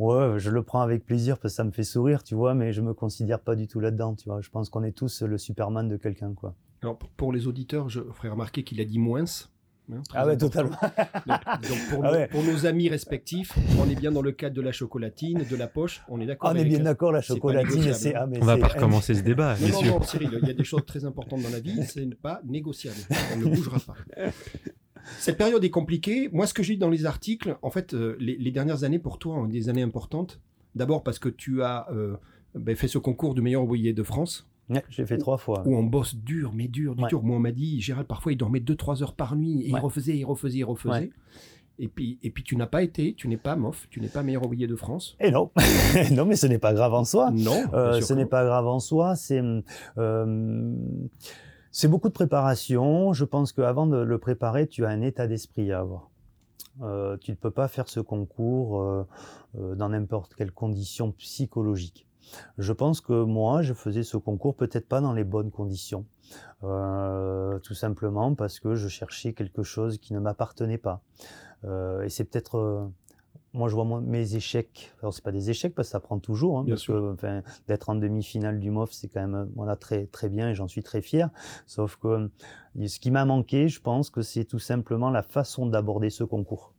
[0.00, 2.72] Ouais, je le prends avec plaisir parce que ça me fait sourire, tu vois, mais
[2.72, 4.40] je me considère pas du tout là-dedans, tu vois.
[4.40, 6.54] Je pense qu'on est tous le Superman de quelqu'un, quoi.
[6.82, 9.24] Alors, pour les auditeurs, je ferai remarquer qu'il a dit moins.
[9.90, 10.76] Hein, ah ouais, totalement.
[11.26, 14.72] donc, pour, ah pour, nos amis respectifs, on est bien dans le cadre de la
[14.72, 16.50] chocolatine, de la poche, on est d'accord.
[16.52, 18.14] On est bien d'accord, la chocolatine, c'est.
[18.14, 19.56] Ah, on va pas recommencer ce débat.
[19.60, 22.14] Non, non, non, Cyril, il y a des choses très importantes dans la vie, c'est
[22.14, 22.98] pas négociable.
[23.34, 23.94] On ne bougera pas.
[25.18, 26.28] Cette période est compliquée.
[26.32, 29.18] Moi, ce que j'ai lu dans les articles, en fait, euh, les, dernières années pour
[29.18, 30.40] toi ont des années importantes.
[30.74, 32.16] D'abord parce que tu as euh,
[32.54, 34.48] ben, fait ce concours du meilleur ouvrier de France
[34.90, 35.62] j'ai fait trois fois.
[35.66, 37.22] Où on bosse dur, mais dur, dur.
[37.22, 40.16] Moi, on m'a dit, Gérald, parfois, il dormait 2-3 heures par nuit, et il refaisait,
[40.16, 41.10] il refaisait, il refaisait.
[41.80, 44.24] Et puis, et puis tu n'as pas été, tu n'es pas MOF, tu n'es pas
[44.24, 45.16] meilleur ouvrier de France.
[45.20, 45.52] Et non,
[46.10, 47.30] non, mais ce n'est pas grave en soi.
[47.30, 49.14] Non, euh, ce n'est pas grave en soi.
[49.14, 49.40] C'est
[49.96, 50.74] euh,
[51.70, 53.12] c'est beaucoup de préparation.
[53.12, 56.10] Je pense qu'avant de le préparer, tu as un état d'esprit à avoir.
[56.82, 59.06] Euh, tu ne peux pas faire ce concours
[59.54, 62.07] dans n'importe quelle condition psychologique.
[62.58, 66.06] Je pense que moi, je faisais ce concours peut-être pas dans les bonnes conditions.
[66.64, 71.02] Euh, tout simplement parce que je cherchais quelque chose qui ne m'appartenait pas.
[71.64, 72.58] Euh, et c'est peut-être...
[72.58, 72.86] Euh,
[73.54, 74.92] moi, je vois mes échecs.
[75.00, 76.58] Alors, c'est pas des échecs parce que ça prend toujours.
[76.58, 80.28] Hein, parce que, enfin, d'être en demi-finale du MOF, c'est quand même voilà très très
[80.28, 81.30] bien et j'en suis très fier.
[81.66, 82.30] Sauf que
[82.86, 86.74] ce qui m'a manqué, je pense que c'est tout simplement la façon d'aborder ce concours,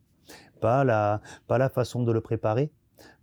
[0.60, 2.70] pas la pas la façon de le préparer,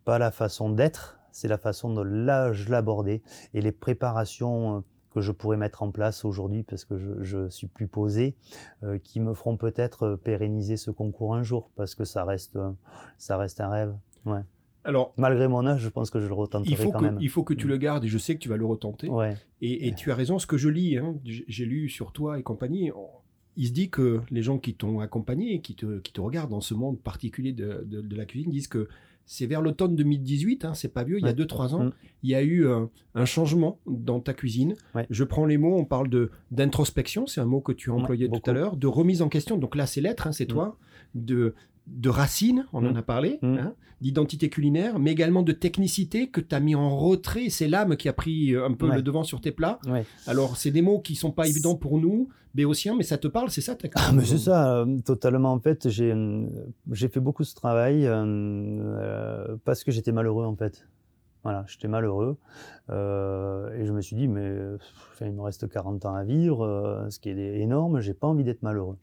[0.04, 3.22] pas la façon d'être, c'est la façon dont là je l'abordais
[3.54, 4.80] et les préparations euh,
[5.12, 8.36] que je pourrais mettre en place aujourd'hui parce que je, suis plus posé,
[8.84, 12.58] euh, qui me feront peut-être euh, pérenniser ce concours un jour parce que ça reste,
[13.20, 13.96] ça reste un rêve.
[14.26, 14.42] Ouais.
[14.84, 17.18] Alors, malgré mon âge, je pense que je le retenterai il faut quand que, même.
[17.22, 19.08] Il faut que tu le gardes et je sais que tu vas le retenter.
[19.08, 19.36] Ouais.
[19.62, 22.92] Et, tu as raison, ce que je lis, hein, j'ai lu sur toi et compagnie,
[23.58, 26.62] il se dit que les gens qui t'ont accompagné qui te, qui te regardent dans
[26.62, 28.88] ce monde particulier de, de la cuisine disent que
[29.28, 31.92] c'est vers l'automne 2018, hein, c'est pas vieux, il y a 2-3 ans, mm.
[32.24, 32.90] il y a eu un,
[33.26, 34.76] changement dans ta cuisine.
[35.10, 38.30] Je prends les mots, on parle de d'introspection, c'est un mot que tu as employé
[38.30, 40.54] tout à l'heure, de remise en question, donc là c'est l'être, hein, c'est mm.
[40.54, 40.78] toi,
[41.14, 41.54] de,
[41.88, 42.98] de racines, on en mm.
[42.98, 47.50] a parlé, hein, d'identité culinaire, mais également de technicité que tu as mis en retrait.
[47.50, 49.80] C'est l'âme qui a pris euh, un peu le devant sur tes plats.
[50.28, 53.50] Alors, c'est des mots qui sont pas évidents pour nous, béotiens, mais ça te parle,
[53.50, 55.52] c'est ça ta ah, mais C'est ça, euh, totalement.
[55.52, 60.88] En fait, j'ai fait beaucoup ce travail euh, parce que j'étais malheureux, en fait.
[61.44, 62.38] Voilà, j'étais malheureux.
[62.90, 64.54] et je me suis dit, mais
[65.22, 68.64] il me reste 40 ans à vivre, ce qui est énorme, j'ai pas envie d'être
[68.64, 68.98] malheureux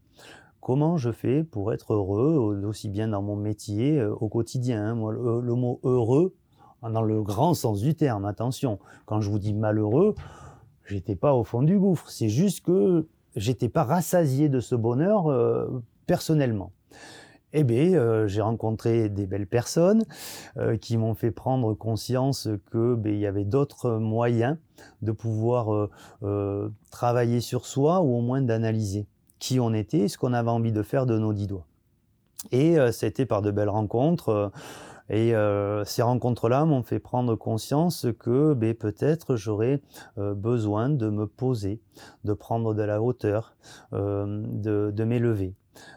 [0.64, 4.82] comment je fais pour être heureux, aussi bien dans mon métier, euh, au quotidien.
[4.82, 4.94] Hein.
[4.94, 6.34] Moi, le, mot heureux,
[6.82, 10.14] dans le grand sens du terme, attention, quand je vous dis malheureux,
[10.86, 12.08] j'étais pas au fond du gouffre.
[12.08, 13.06] C'est juste que
[13.36, 16.72] j'étais pas rassasié de ce bonheur euh, personnellement.
[17.52, 20.02] Eh bien, euh, j'ai rencontré des belles personnes
[20.80, 24.56] qui m'ont fait prendre conscience que ben, il y avait d'autres moyens
[25.02, 25.90] de pouvoir
[26.90, 29.06] travailler sur soi ou au moins d'analyser
[29.38, 31.66] qui on était, ce qu'on avait envie de faire de nos dix doigts.
[32.52, 34.28] Et euh, c'était par de belles rencontres.
[34.28, 34.48] Euh,
[35.10, 39.82] et euh, ces rencontres-là m'ont fait prendre conscience que ben, peut-être j'aurais
[40.16, 41.82] besoin de me poser,
[42.24, 43.54] de prendre de la hauteur,
[43.92, 45.54] de, m'élever.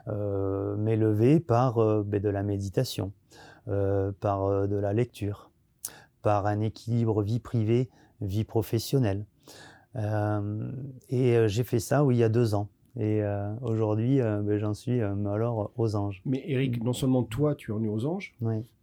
[0.08, 3.14] m'élever par ben, de la méditation,
[3.66, 5.52] par de la lecture,
[6.22, 9.26] par un équilibre vie privée, vie professionnelle.
[9.96, 12.68] et j'ai fait ça, il y a deux ans.
[13.00, 16.22] Et euh, aujourd'hui, euh, ben, j'en suis euh, alors aux anges.
[16.26, 18.36] Mais Eric, non seulement toi, tu en es aux anges,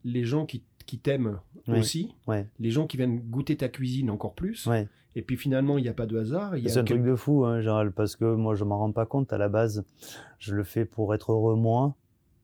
[0.05, 2.15] les gens qui, qui t'aiment aussi,
[2.61, 4.69] les gens qui viennent goûter ta cuisine encore plus.
[5.17, 6.55] Et puis finalement, il n'y a pas de hasard.
[6.67, 9.33] C'est un truc de fou, hein, Gérald, parce que moi, je m'en rends pas compte
[9.33, 9.85] à la base.
[10.39, 11.95] Je le fais pour être heureux moi.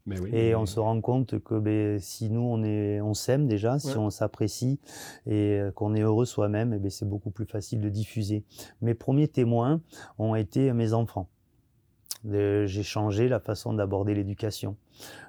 [0.06, 3.46] Mais oui, et on se rend compte que ben, si nous on est, on s'aime
[3.46, 4.80] déjà, si on s'apprécie
[5.26, 8.42] et qu'on est heureux soi-même, ben, c'est beaucoup plus facile de diffuser.
[8.80, 9.82] Mes premiers témoins
[10.18, 11.28] ont été mes enfants.
[12.24, 14.76] J'ai changé la façon d'aborder l'éducation,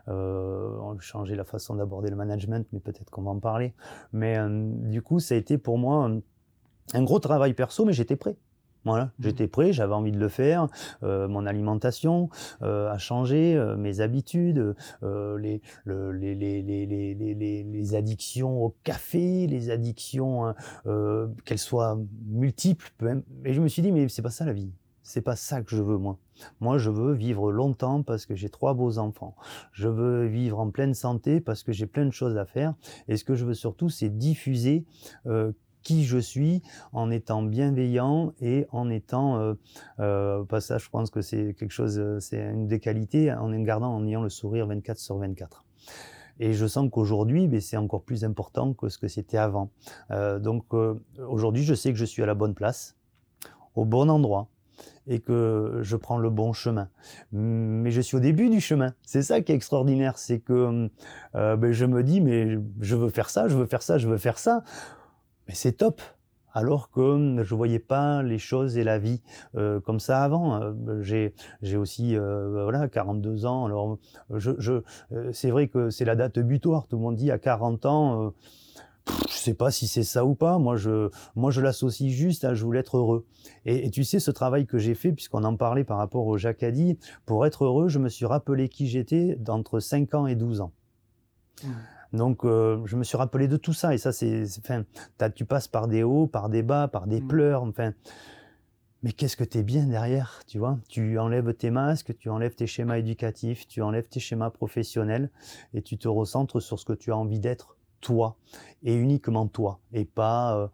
[0.08, 3.74] euh, changé la façon d'aborder le management, mais peut-être qu'on va en parler.
[4.14, 6.22] Mais euh, du coup, ça a été pour moi un,
[6.94, 8.36] un gros travail perso, mais j'étais prêt.
[8.84, 9.10] Voilà, mmh.
[9.24, 10.68] j'étais prêt, j'avais envie de le faire.
[11.04, 12.30] Euh, mon alimentation
[12.64, 19.70] euh, a changé, euh, mes habitudes, les, les, les, les, les, addictions au café, les
[19.70, 20.54] addictions,
[21.46, 22.92] qu'elles soient multiples.
[23.46, 24.72] Et je me suis dit, mais c'est pas ça la vie.
[25.04, 26.18] C'est pas ça que je veux, moi.
[26.60, 29.36] Moi, je veux vivre longtemps parce que j'ai trois beaux enfants.
[29.74, 32.74] Je veux vivre en pleine santé parce que j'ai plein de choses à faire.
[33.08, 34.86] Et ce que je veux surtout, c'est diffuser
[35.84, 36.62] qui je suis
[36.94, 39.54] en étant bienveillant et en étant, euh,
[40.00, 43.94] euh, ça, je pense que c'est quelque chose, euh, c'est une des qualités, en gardant,
[43.94, 45.66] en ayant le sourire 24 sur 24.
[46.40, 49.70] Et je sens qu'aujourd'hui, ben, c'est encore plus important que ce que c'était avant.
[50.12, 50.74] Euh, donc
[51.28, 52.96] aujourd'hui, je sais que je suis à la bonne place,
[53.76, 54.48] au bon endroit,
[55.08, 56.90] et que je prends le bon chemin.
[57.32, 58.94] Mais je suis au début du chemin.
[59.04, 60.90] C'est ça qui est extraordinaire, c'est que
[61.34, 64.18] ben, je me dis, mais je veux faire ça, je veux faire ça, je veux
[64.18, 64.64] faire ça
[65.48, 66.02] mais c'est top
[66.54, 69.22] alors que hum, je voyais pas les choses et la vie
[69.56, 70.62] euh, comme ça avant.
[70.62, 73.66] Euh, j'ai aussi euh, voilà 42 ans.
[73.66, 73.98] Alors
[75.32, 76.88] c'est vrai que c'est la date butoir.
[76.88, 78.34] Tout le monde dit à 40 ans.
[79.08, 80.58] Je sais pas si c'est ça ou pas.
[80.60, 83.26] Moi, je, moi, je l'associe juste à je voulais être heureux.
[83.66, 86.98] Et, tu sais, ce travail que j'ai fait, puisqu'on en parlait par rapport au Jacadi,
[87.26, 90.72] pour être heureux, je me suis rappelé qui j'étais d'entre 5 ans et 12 ans.
[91.64, 91.70] Mmh.
[92.14, 93.94] Donc, euh, je me suis rappelé de tout ça.
[93.94, 94.84] Et ça, c'est, enfin,
[95.34, 97.28] tu passes par des hauts, par des bas, par des mmh.
[97.28, 97.64] pleurs.
[97.64, 97.94] Enfin,
[99.04, 100.78] mais qu'est-ce que tu es bien derrière, tu vois?
[100.88, 105.32] Tu enlèves tes masques, tu enlèves tes schémas éducatifs, tu enlèves tes schémas professionnels
[105.74, 108.36] et tu te recentres sur ce que tu as envie d'être, toi,
[108.84, 110.68] et uniquement toi, et pas euh,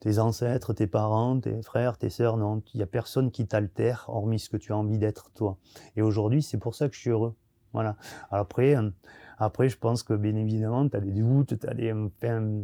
[0.00, 2.36] tes ancêtres, tes parents, tes frères, tes sœurs.
[2.36, 5.56] Non, il y a personne qui t'altère, hormis ce que tu as envie d'être, toi.
[5.96, 7.34] Et aujourd'hui, c'est pour ça que je suis heureux.
[7.72, 7.96] Voilà.
[8.30, 8.90] Après, euh,
[9.38, 11.92] après, je pense que bien évidemment, tu as des doutes, tu as des.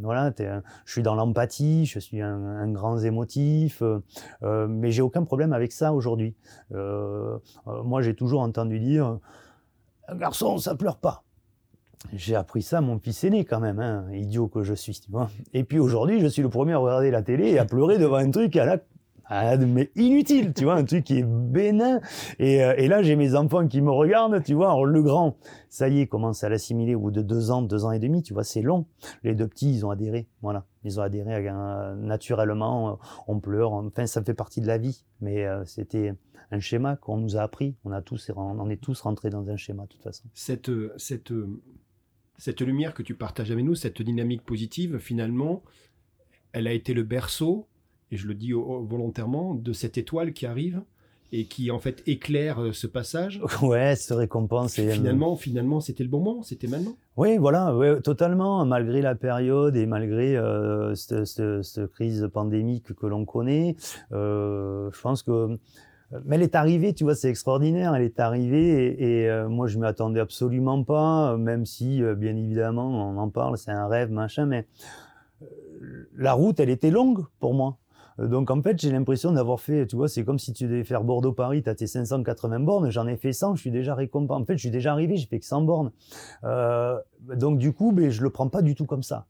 [0.03, 4.03] voilà, je suis dans l'empathie, je suis un, grand émotif, euh,
[4.43, 6.35] euh, mais j'ai aucun problème avec ça aujourd'hui.
[6.73, 9.19] Euh, euh moi, j'ai toujours entendu dire
[10.09, 11.25] un garçon, ça pleure pas.
[12.13, 14.99] J'ai appris ça mon fils aîné quand même, hein, idiot que je suis.
[15.01, 17.65] Tu vois et puis aujourd'hui, je suis le premier à regarder la télé et à
[17.65, 18.79] pleurer devant un truc à la
[19.59, 22.01] mais inutile, tu vois, un truc qui est bénin.
[22.39, 24.75] Et, euh, là, j'ai mes enfants qui me regardent, tu vois.
[24.85, 25.37] Le grand,
[25.69, 28.23] ça y est, commence à l'assimiler au bout de deux ans, deux ans et demi,
[28.23, 28.87] tu vois, c'est long.
[29.23, 30.65] Les deux petits, ils ont adhéré, voilà.
[30.85, 35.05] Ils ont adhéré euh, naturellement, on pleure, enfin, ça fait partie de la vie.
[35.21, 36.15] Mais euh, c'était
[36.51, 37.77] un schéma qu'on nous a appris.
[37.85, 40.25] On, a tous, on est tous rentrés dans un schéma, de toute façon.
[40.35, 40.71] Cette,
[42.39, 45.63] cette lumière que tu partages avec nous, cette dynamique positive, finalement,
[46.53, 47.69] elle a été le berceau
[48.13, 50.83] et je le dis volontairement, de cette étoile qui arrive
[51.35, 53.41] et qui en fait éclaire euh, ce passage.
[53.63, 54.79] Ouais, se récompense.
[54.79, 56.95] Et finalement, finalement, c'était le bon moment, c'était maintenant.
[57.17, 58.67] Oui, voilà, ouais, totalement.
[58.67, 63.77] Malgré la période et malgré euh, cette, crise pandémique que l'on connaît,
[64.13, 65.59] euh, je pense que
[66.25, 67.95] mais elle est arrivée, tu vois, c'est extraordinaire.
[67.95, 72.87] Elle est arrivée et, et moi je m'y attendais absolument pas, même si bien évidemment
[72.89, 74.47] on en parle, c'est un rêve, machin.
[74.47, 74.67] Mais
[76.17, 77.79] la route, elle était longue pour moi.
[78.21, 80.85] Euh, donc en fait, j'ai l'impression d'avoir fait, tu vois, c'est comme si tu devais
[80.85, 84.43] faire Bordeaux-Paris, tu as tes 580 bornes, j'en ai fait 100, je suis déjà récompensé.
[84.43, 85.93] En fait, je suis déjà arrivé, j'ai fait que 100 bornes.
[86.45, 86.99] Euh,
[87.37, 89.27] donc du coup, ben, je le prends pas du tout comme ça.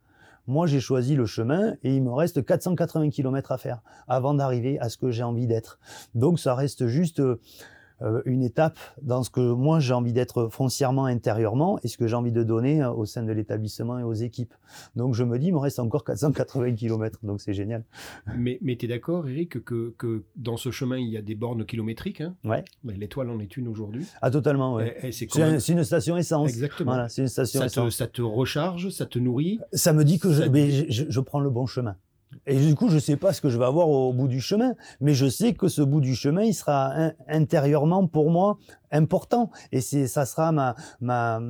[0.46, 4.78] Moi, j'ai choisi le chemin et il me reste 480 km à faire avant d'arriver
[4.80, 5.78] à ce que j'ai envie d'être.
[6.14, 7.22] Donc ça reste juste...
[8.02, 12.06] Euh, une étape dans ce que moi j'ai envie d'être foncièrement intérieurement et ce que
[12.06, 14.54] j'ai envie de donner euh, au sein de l'établissement et aux équipes.
[14.96, 17.84] Donc je me dis, il me reste encore 480 km, donc c'est génial.
[18.36, 21.34] Mais, mais tu es d'accord, Eric, que, que, dans ce chemin, il y a des
[21.34, 22.34] bornes kilométriques hein?
[22.44, 22.64] Ouais.
[22.84, 24.06] L'étoile en est une aujourd'hui.
[24.20, 25.10] Ah, totalement, ouais.
[25.12, 26.48] C'est une station essence.
[26.48, 26.92] Exactement.
[26.92, 27.96] Voilà, c'est une station ça essence.
[27.96, 29.60] Te, ça te recharge, ça te nourrit?
[29.72, 30.42] Ça me dit que je,
[30.88, 31.96] je, je prends le bon chemin.
[32.46, 34.74] Et du coup, je sais pas ce que je vais avoir au bout du chemin,
[35.00, 38.58] mais je sais que ce bout du chemin, il sera intérieurement pour moi
[38.90, 39.50] important.
[39.70, 41.40] Et c'est, ça sera ma, ma,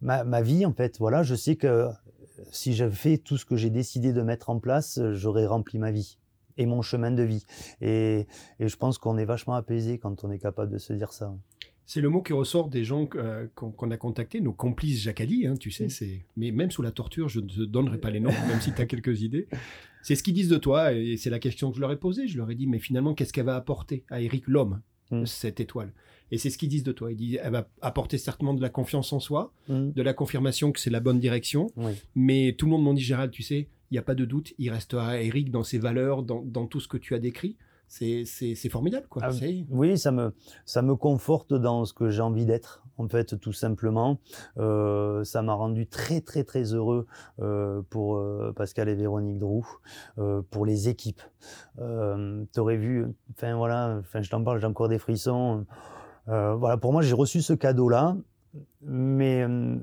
[0.00, 0.98] ma, ma, vie, en fait.
[0.98, 1.88] Voilà, je sais que
[2.50, 5.90] si je fais tout ce que j'ai décidé de mettre en place, j'aurai rempli ma
[5.90, 6.18] vie
[6.56, 7.44] et mon chemin de vie.
[7.80, 8.26] Et,
[8.58, 11.32] et je pense qu'on est vachement apaisé quand on est capable de se dire ça.
[11.90, 15.56] C'est le mot qui ressort des gens euh, qu'on a contactés, nos complices Jacadi, hein,
[15.58, 15.88] tu sais.
[15.88, 18.72] C'est Mais même sous la torture, je ne te donnerai pas les noms, même si
[18.72, 19.48] tu as quelques idées.
[20.02, 22.28] C'est ce qu'ils disent de toi, et c'est la question que je leur ai posée.
[22.28, 24.80] Je leur ai dit, mais finalement, qu'est-ce qu'elle va apporter à Eric l'homme,
[25.10, 25.26] mm.
[25.26, 25.92] cette étoile?
[26.30, 27.10] Et c'est ce qu'ils disent de toi.
[27.10, 29.90] Ils disent, elle va apporter certainement de la confiance en soi, mm.
[29.92, 31.68] de la confirmation que c'est la bonne direction.
[32.14, 34.54] Mais tout le monde m'ont dit, Gérald, tu sais, il n'y a pas de doute,
[34.58, 37.56] il restera Eric dans ses valeurs, dans, dans tout ce que tu as décrit
[37.90, 39.06] c'est formidable.
[39.08, 39.22] Quoi.
[39.24, 39.32] Ah,
[39.68, 40.32] oui, ça me,
[40.64, 44.18] ça me conforte dans ce que j'ai envie d'être, en fait, tout simplement.
[44.58, 47.06] Euh, ça m'a rendu très, très, très heureux
[47.40, 49.66] euh, pour euh, Pascal et Véronique Drou,
[50.50, 51.22] pour les équipes.
[51.76, 55.64] tu aurais vu, enfin voilà, je t'en parle, j'ai encore des frissons.
[56.26, 58.16] voilà, pour moi, j'ai reçu ce cadeau-là
[58.82, 59.76] mais euh,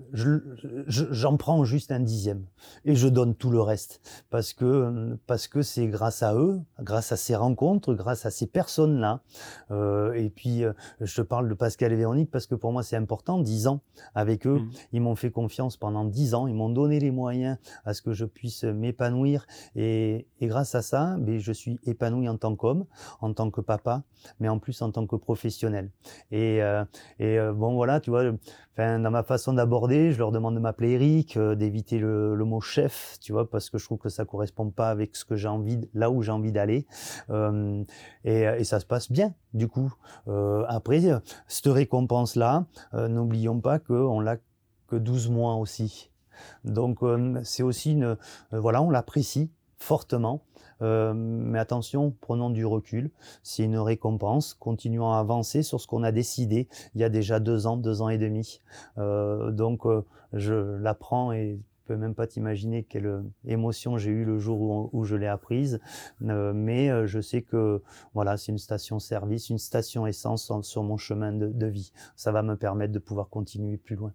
[0.87, 2.45] j'en prends juste un dixième
[2.83, 6.59] et je donne tout le reste parce que euh, parce que c'est grâce à eux,
[6.81, 9.21] grâce à ces rencontres, grâce à ces personnes là.
[9.69, 10.63] Euh, et puis
[10.99, 13.39] je te parle de Pascal et Véronique parce que pour moi c'est important.
[13.39, 13.81] Dix ans
[14.15, 14.71] avec eux, mmh.
[14.93, 18.13] ils m'ont fait confiance pendant dix ans, ils m'ont donné les moyens à ce que
[18.13, 19.45] je puisse m'épanouir
[19.75, 22.85] et, et, grâce à ça, mais ben, je suis épanoui en tant qu'homme,
[23.21, 24.03] en tant que papa,
[24.39, 25.91] mais en plus en tant que professionnel.
[26.31, 26.61] Et,
[27.19, 28.23] et bon voilà, tu vois
[28.99, 33.17] dans ma façon d'aborder, je leur demande de m'appeler Eric, euh, d'éviter le, mot chef,
[33.21, 35.79] tu vois, parce que je trouve que ça correspond pas avec ce que j'ai envie,
[35.93, 36.85] là où j'ai envie d'aller.
[37.29, 37.83] Euh,
[38.23, 39.93] et, ça se passe bien, du coup.
[40.27, 41.01] Euh, après,
[41.47, 44.37] cette récompense-là, n'oublions pas qu'on l'a
[44.87, 46.11] que 12 mois aussi.
[46.63, 46.99] Donc,
[47.43, 48.17] c'est aussi une,
[48.51, 50.43] voilà, on l'apprécie fortement.
[50.81, 53.09] Euh, mais attention, prenons du recul.
[53.43, 54.53] C'est une récompense.
[54.53, 58.01] Continuons à avancer sur ce qu'on a décidé il y a déjà deux ans, deux
[58.01, 58.61] ans et demi.
[58.97, 60.03] Euh, donc, euh,
[60.33, 65.15] je l'apprends et peux même pas t'imaginer quelle émotion j'ai eue le jour où, je
[65.15, 65.79] l'ai apprise.
[66.19, 67.81] mais je sais que
[68.13, 71.93] voilà, c'est une station-service, une station essence sur mon chemin de, vie.
[72.17, 74.11] Ça va me permettre de pouvoir continuer plus loin.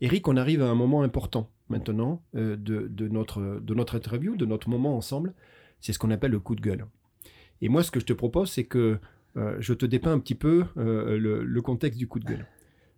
[0.00, 4.70] Eric, on arrive à un moment important maintenant de, notre, de notre interview, de notre
[4.70, 5.34] moment ensemble.
[5.80, 6.86] C'est ce qu'on appelle le coup de gueule.
[7.62, 8.98] Et moi, ce que je te propose, c'est que
[9.36, 12.46] euh, je te dépeins un petit peu euh, le, contexte du coup de gueule.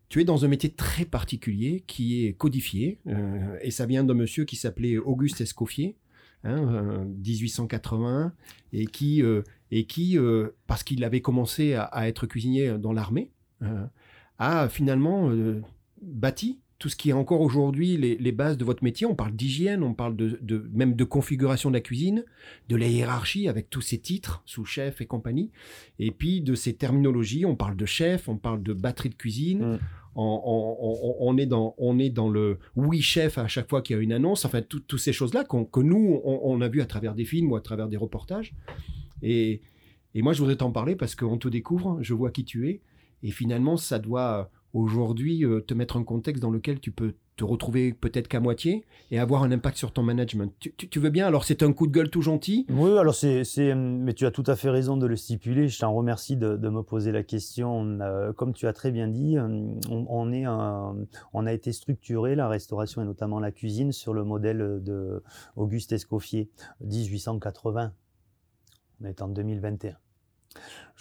[0.08, 4.14] Tu es dans un métier très particulier qui est codifié, euh, et ça vient d'un
[4.14, 5.96] monsieur qui s'appelait Auguste Escoffier,
[6.44, 8.32] 1880, hein,
[8.72, 9.22] et qui,
[9.70, 10.18] et qui
[10.66, 13.30] parce qu'il avait commencé à être cuisinier dans l'armée,
[14.38, 15.30] a finalement
[16.02, 19.06] bâti tout ce qui est encore aujourd'hui les, bases de votre métier.
[19.06, 22.24] On parle d'hygiène, on parle de, même de configuration de la cuisine,
[22.68, 25.52] de la hiérarchie avec tous ces titres, sous-chef et compagnie,
[26.00, 27.46] et puis de ces terminologies.
[27.46, 29.74] On parle de chef, on parle de batterie de cuisine.
[29.74, 29.78] Mm.
[30.16, 34.02] On, est dans, on est dans le oui chef à chaque fois qu'il y a
[34.02, 37.52] une annonce, enfin toutes ces choses-là que nous, on, a vu à travers des films
[37.52, 38.54] ou à travers des reportages.
[39.22, 39.62] Et,
[40.14, 42.80] et moi, je voudrais t'en parler parce qu'on te découvre, je vois qui tu es,
[43.22, 47.44] et finalement, ça doit aujourd'hui euh, te mettre un contexte dans lequel tu peux te
[47.44, 50.52] retrouver peut-être qu'à moitié et avoir un impact sur ton management.
[50.58, 51.26] Tu, veux bien?
[51.26, 53.44] Alors c'est un coup de gueule tout gentil Oui, alors c'est,
[53.74, 55.68] mais tu as tout à fait raison de le stipuler.
[55.68, 57.98] Je t'en remercie de, me poser la question.
[58.00, 59.48] Euh, comme tu as très bien dit, euh,
[59.88, 64.80] on, est on a été structuré la restauration et notamment la cuisine sur le modèle
[64.82, 65.22] de
[65.56, 66.50] Auguste Escoffier,
[66.80, 67.92] 1880.
[69.00, 69.96] On est en 2021.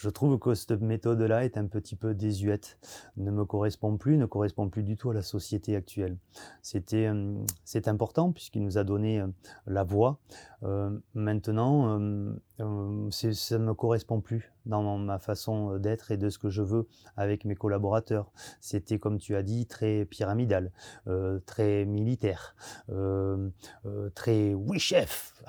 [0.02, 2.80] Je trouve que cette méthode-là est un petit peu désuète,
[3.18, 6.18] ne me correspond plus, ne correspond plus du tout à la société actuelle.
[6.64, 7.36] C'était, euh,
[7.66, 9.28] c'est important puisqu'il nous a donné euh,
[9.68, 10.18] la voix.
[10.64, 12.00] Euh, maintenant,
[12.58, 16.88] ça ne me correspond plus dans ma façon d'être et de ce que je veux
[17.16, 18.32] avec mes collaborateurs.
[18.60, 20.72] C'était, comme tu as dit, très pyramidal,
[21.46, 22.56] très militaire,
[24.14, 25.44] très oui chef.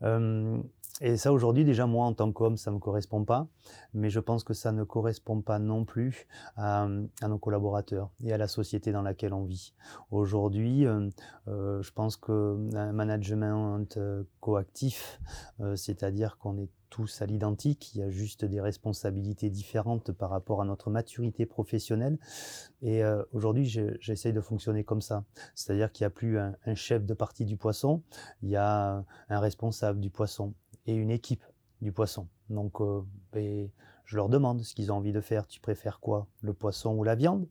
[0.00, 0.62] Mmh.
[1.00, 3.48] Et ça, aujourd'hui, déjà, moi, en tant qu'homme, ça ne me correspond pas.
[3.94, 6.86] Mais je pense que ça ne correspond pas non plus à,
[7.28, 9.74] nos collaborateurs et à la société dans laquelle on vit.
[10.12, 11.10] Aujourd'hui, euh,
[11.48, 15.20] euh, je pense qu'un management euh, coactif,
[15.74, 20.62] c'est-à-dire qu'on est tous à l'identique, il y a juste des responsabilités différentes par rapport
[20.62, 22.18] à notre maturité professionnelle.
[22.82, 23.64] Et aujourd'hui,
[24.00, 25.24] j'essaye de fonctionner comme ça.
[25.56, 28.02] C'est-à-dire qu'il n'y a plus un, un, chef de partie du poisson,
[28.42, 30.54] il y a un responsable du poisson
[30.86, 31.44] et une équipe
[31.80, 32.28] du poisson.
[32.50, 33.68] Donc, euh, ben,
[34.04, 35.46] je leur demande ce qu'ils ont envie de faire.
[35.46, 37.48] Tu préfères quoi Le poisson ou la viande?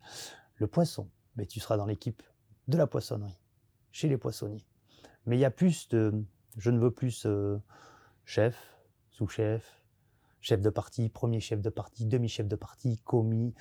[0.55, 1.09] Le poisson.
[1.35, 2.21] Mais ben, tu seras dans l'équipe
[2.67, 3.39] de la poissonnerie,
[3.91, 4.65] chez les poissonniers.
[5.25, 6.23] Mais il y a plus de.
[6.57, 7.57] Je ne veux plus euh,
[8.25, 8.55] chef,
[9.09, 9.83] sous-chef,
[10.39, 13.53] chef de partie, premier chef de partie, demi-chef de partie, commis.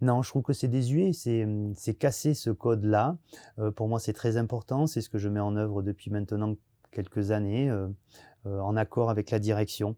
[0.00, 3.18] Non, je trouve que c'est désuet, c'est casser ce code-là.
[3.58, 4.86] Euh, pour moi, c'est très important.
[4.86, 6.56] C'est ce que je mets en œuvre depuis maintenant
[6.90, 7.70] quelques années.
[8.44, 9.96] En accord avec la direction.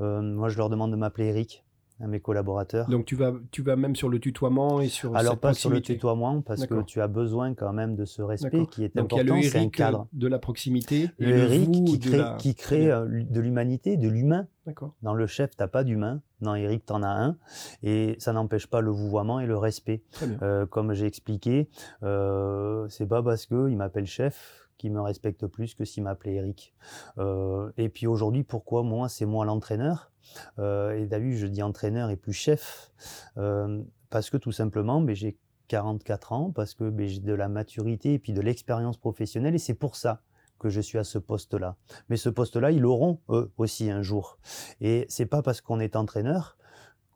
[0.00, 1.64] Euh, moi, je leur demande de m'appeler Eric
[2.00, 2.88] à mes collaborateurs.
[2.88, 5.80] Donc tu vas, tu vas même sur le tutoiement et sur Alors pas sur le
[5.80, 9.40] tutoiement parce que tu as besoin quand même de ce respect qui est Donc, important.
[9.42, 11.10] C'est un cadre de la proximité.
[11.18, 14.48] Le, Eric qui crée, qui crée euh, de l'humanité, de l'humain.
[15.02, 16.22] Dans le chef, t'as pas d'humain.
[16.40, 17.36] Dans Eric, tu en as un.
[17.82, 20.02] Et ça n'empêche pas le vouvoiement et le respect.
[20.70, 21.68] comme j'ai expliqué,
[22.02, 26.74] euh, c'est pas parce que il m'appelle chef me respecte plus que s'il m'appelait Eric.
[27.18, 30.10] Euh, et puis aujourd'hui, pourquoi moi, c'est moi l'entraîneur?
[30.58, 32.92] Et d'ailleurs, je dis entraîneur et plus chef,
[33.34, 35.36] parce que tout simplement, mais j'ai
[35.68, 39.74] 44 ans, parce que j'ai de la maturité et puis de l'expérience professionnelle, et c'est
[39.74, 40.22] pour ça
[40.58, 41.76] que je suis à ce poste-là.
[42.08, 44.38] Mais ce poste-là, ils l'auront eux aussi un jour.
[44.80, 46.56] Et c'est pas parce qu'on est entraîneur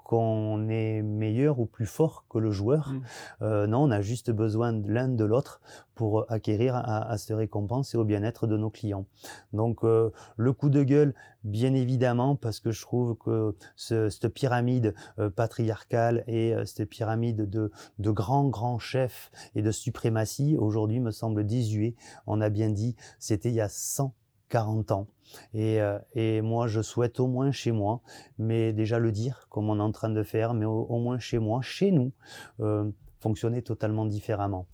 [0.07, 2.93] qu'on est meilleur ou plus fort que le joueur.
[2.93, 3.03] Mmh.
[3.43, 5.61] Euh, non, on a juste besoin de l'un de l'autre
[5.97, 9.07] pour acquérir à, à, ces récompenses et au bien-être de nos clients.
[9.53, 14.29] Donc euh, le coup de gueule, bien évidemment, parce que je trouve que ce, cette
[14.29, 21.01] pyramide euh, patriarcale et cette pyramide de, de grands, grands chefs et de suprématie, aujourd'hui
[21.01, 21.97] me semble désuet.
[22.29, 23.69] On a bien dit, c'était il y a
[24.51, 25.09] 140 ans.
[25.55, 28.01] Et, euh, et, moi, je souhaite au moins chez moi,
[28.39, 31.39] mais déjà le dire, comme on est en train de faire, mais au, moins chez
[31.39, 32.13] moi, chez nous,
[32.61, 32.91] euh,
[33.21, 34.67] fonctionner totalement différemment.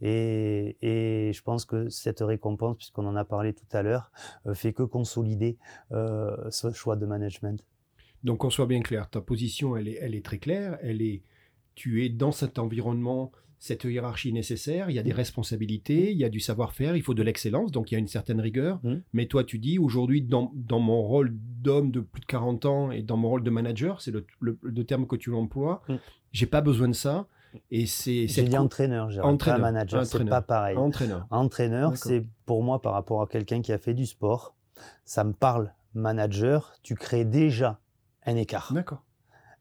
[0.00, 4.10] Et, et, je pense que cette récompense, puisqu'on en a parlé tout à l'heure,
[4.46, 5.58] euh, fait que consolider
[5.92, 7.64] euh, ce choix de management.
[8.24, 10.78] Donc, qu'on soit bien clair, ta position, elle est, elle est très claire.
[10.82, 11.22] Elle est,
[11.74, 15.16] tu es dans cet environnement cette hiérarchie nécessaire, il y a des mmh.
[15.16, 18.08] responsabilités, il y a du savoir-faire, il faut de l'excellence, donc il y a une
[18.08, 18.80] certaine rigueur.
[18.82, 18.94] Mmh.
[19.12, 23.02] Mais toi, tu dis, aujourd'hui, dans, mon rôle d'homme de plus de 40 ans et
[23.02, 25.94] dans mon rôle de manager, c'est le, terme que tu emploies, mmh.
[26.32, 27.26] j'ai pas besoin de ça.
[27.70, 28.28] Et c'est.
[28.28, 30.76] J'ai dit entraîneur, j'ai pas manager, c'est pas pareil.
[30.78, 31.26] Entraîneur.
[31.30, 34.54] Entraîneur, c'est pour moi par rapport à quelqu'un qui a fait du sport,
[35.04, 35.74] ça me parle.
[35.92, 37.80] Manager, tu crées déjà
[38.24, 38.72] un écart.
[38.72, 39.02] D'accord.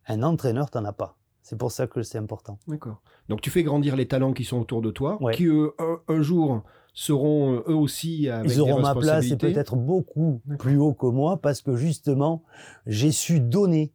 [0.08, 1.19] Un entraîneur, tu n'en as pas.
[1.50, 2.60] C'est pour ça que c'est important.
[2.68, 3.02] D'accord.
[3.28, 5.74] Donc tu fais grandir les talents qui sont autour de toi, qui eux,
[6.08, 6.62] un, jour
[6.94, 11.38] seront eux aussi avec Ils auront ma place et peut-être beaucoup plus haut que moi
[11.38, 12.44] parce que justement,
[12.86, 13.92] j'ai su donner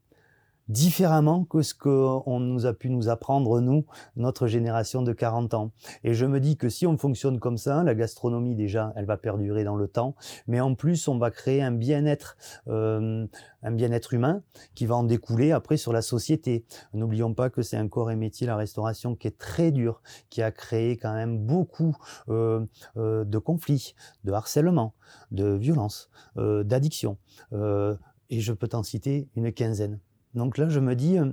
[0.69, 3.85] différemment que ce qu'on nous a pu nous apprendre, nous,
[4.17, 5.73] notre génération de 40 ans.
[6.03, 9.17] Et je me dis que si on fonctionne comme ça, la gastronomie déjà, elle va
[9.17, 10.15] perdurer dans le temps,
[10.47, 12.37] mais en plus, on va créer un bien-être,
[12.69, 13.27] euh,
[13.63, 14.43] un bien-être humain
[14.75, 16.65] qui va en découler après sur la société.
[16.93, 20.43] N'oublions pas que c'est un corps et métier, la restauration, qui est très dur, qui
[20.43, 21.97] a créé quand même beaucoup
[22.29, 22.65] euh,
[22.97, 23.95] euh, de conflits,
[24.25, 24.95] de harcèlement,
[25.31, 27.19] de violence, euh, d'addiction.
[27.53, 27.97] Euh,
[28.31, 30.01] et je peux t'en citer une quinzaine.
[30.35, 31.33] Donc là, je me dis, euh,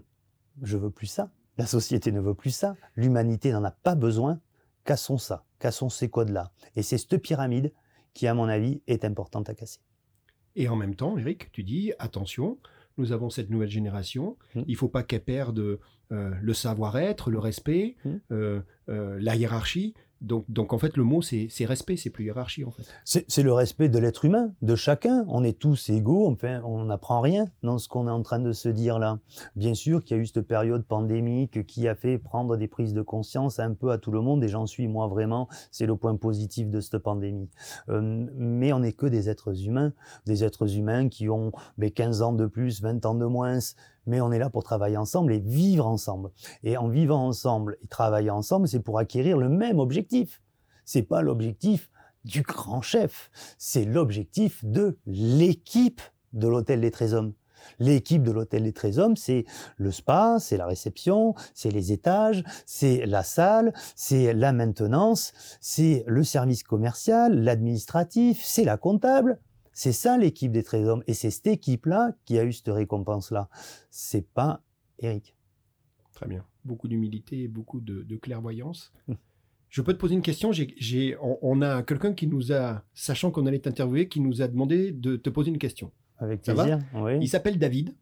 [0.62, 1.32] je veux plus ça.
[1.58, 2.76] La société ne veut plus ça.
[2.96, 4.40] L'humanité n'en a pas besoin.
[4.86, 5.46] Cassons ça.
[5.60, 6.52] Cassons ces codes-là.
[6.76, 7.74] Et c'est cette pyramide
[8.14, 9.80] qui, à mon avis, est importante à casser.
[10.56, 12.58] Et en même temps, Eric, tu dis, attention,
[12.98, 14.62] nous avons cette nouvelle génération, mmh.
[14.68, 15.80] il ne faut pas qu'elle perde euh,
[16.42, 18.16] le savoir-être, le respect, mmh.
[18.32, 19.94] euh, la hiérarchie.
[20.22, 22.84] Donc, donc en fait, le mot, c'est respect, c'est plus hiérarchie en fait.
[23.04, 25.26] C'est le respect de l'être humain, de chacun.
[25.28, 28.70] On est tous égaux, on n'apprend rien dans ce qu'on est en train de se
[28.70, 29.20] dire là.
[29.56, 32.94] Bien sûr qu'il y a eu cette période pandémique qui a fait prendre des prises
[32.94, 35.96] de conscience un peu à tout le monde, et j'en suis moi vraiment, c'est le
[35.96, 37.50] point positif de cette pandémie.
[37.90, 39.94] Euh, mais on n'est que des êtres humains,
[40.26, 43.60] des êtres humains qui ont ben, 15 ans de plus, 20 ans de moins,
[44.06, 46.32] mais on est là pour travailler ensemble et vivre ensemble.
[46.64, 50.42] Et en vivant ensemble et travailler ensemble, c'est pour acquérir le même objectif.
[50.86, 51.90] C'est pas l'objectif
[52.26, 56.02] du grand chef, c'est l'objectif de l'équipe
[56.34, 57.34] de l'hôtel des 13 hommes.
[57.80, 59.46] L'équipe de l'hôtel des 13 hommes, c'est
[59.78, 66.04] le spa, c'est la réception, c'est les étages, c'est la salle, c'est la maintenance, c'est
[66.08, 69.40] le service commercial, l'administratif, c'est la comptable,
[69.74, 71.04] c'est ça l'équipe des 13 hommes.
[71.08, 73.50] Et c'est cette équipe-là qui a eu cette récompense-là.
[73.90, 74.62] C'est pas
[75.00, 75.36] Eric.
[76.14, 76.46] Très bien.
[76.66, 78.94] Beaucoup d'humilité et beaucoup de, clairvoyance.
[79.08, 79.18] Hum.
[79.70, 80.52] Je peux te poser une question.
[81.22, 85.16] On, a quelqu'un qui nous a, sachant qu'on allait t'interviewer, qui nous a demandé de
[85.16, 85.92] te poser une question.
[86.18, 86.80] Avec plaisir.
[86.96, 87.18] oui.
[87.22, 87.96] Il s'appelle David.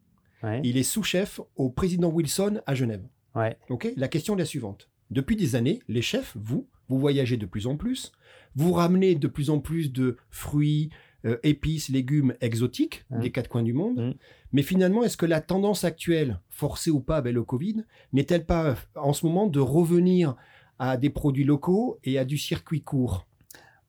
[0.64, 3.06] Il est sous-chef au président Wilson à Genève.
[3.34, 3.56] Ouais.
[3.96, 4.90] La question est la suivante.
[5.10, 8.12] Depuis des années, les chefs, vous, vous voyagez de plus en plus,
[8.56, 10.90] vous ramenez de plus en plus de fruits,
[11.26, 13.20] euh, épices, légumes exotiques mmh.
[13.20, 13.98] des quatre coins du monde.
[13.98, 14.14] Mmh.
[14.52, 18.76] Mais finalement, est-ce que la tendance actuelle, forcée ou pas avec le Covid, n'est-elle pas
[18.94, 20.34] en ce moment de revenir
[20.78, 23.26] à des produits locaux et à du circuit court?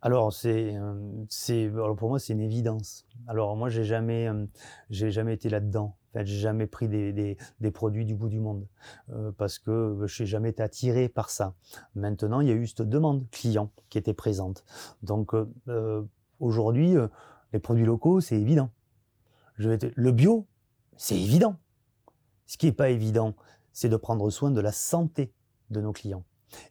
[0.04, 3.06] Alors c'est euh, pour moi c'est une évidence.
[3.28, 4.46] Alors moi j'ai jamais euh,
[4.90, 5.96] j'ai jamais été là-dedans.
[6.10, 8.68] En fait, j'ai jamais pris des, des, des, produits du bout du monde
[9.38, 11.54] parce que je n'ai jamais été attiré par ça.
[11.96, 14.66] Maintenant, il y a eu cette demande client qui était présente.
[15.04, 15.34] Donc
[16.42, 17.08] Aujourd'hui, euh,
[17.54, 18.72] les produits locaux, c'est évident.
[19.58, 20.48] Le bio,
[20.98, 21.58] c'est évident.
[22.48, 23.36] Ce qui n'est pas évident,
[23.74, 25.32] c'est de prendre soin de la santé
[25.70, 26.24] de nos clients.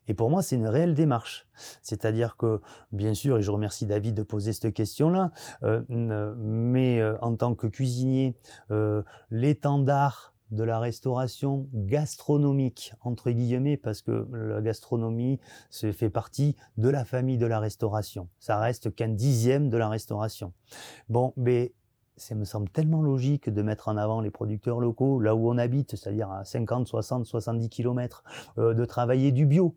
[0.09, 1.47] Et pour moi, c'est une réelle démarche.
[1.83, 2.61] C'est-à-dire que,
[2.91, 5.31] bien sûr, et je remercie David de poser cette question-là,
[5.63, 8.37] euh, mais euh, en tant que cuisinier,
[9.31, 15.39] l'étendard de la restauration gastronomique, entre guillemets, parce que la gastronomie
[15.69, 18.29] se fait partie de la famille de la restauration.
[18.39, 20.53] Ça reste qu'un dixième de la restauration.
[21.09, 21.73] Bon, mais
[22.17, 25.57] ça me semble tellement logique de mettre en avant les producteurs locaux là où on
[25.57, 28.25] habite, c'est-à-dire à 50, 60, 70 km,
[28.57, 29.77] de travailler du bio.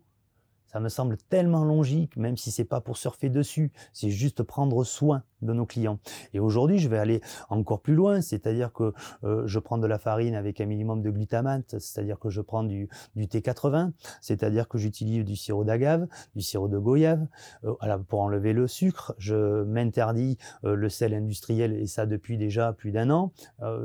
[0.66, 4.82] Ça me semble tellement logique, même si c'est pas pour surfer dessus, c'est juste prendre
[4.82, 5.98] soin de nos clients.
[6.32, 8.92] Et aujourd'hui, je vais aller encore plus loin, c'est-à-dire que
[9.24, 12.64] euh, je prends de la farine avec un minimum de glutamate, c'est-à-dire que je prends
[12.64, 17.26] du, du T80, c'est-à-dire que j'utilise du sirop d'agave, du sirop de goyave,
[17.64, 17.74] euh,
[18.08, 19.14] pour enlever le sucre.
[19.18, 23.32] Je m'interdis euh, le sel industriel et ça depuis déjà plus d'un an.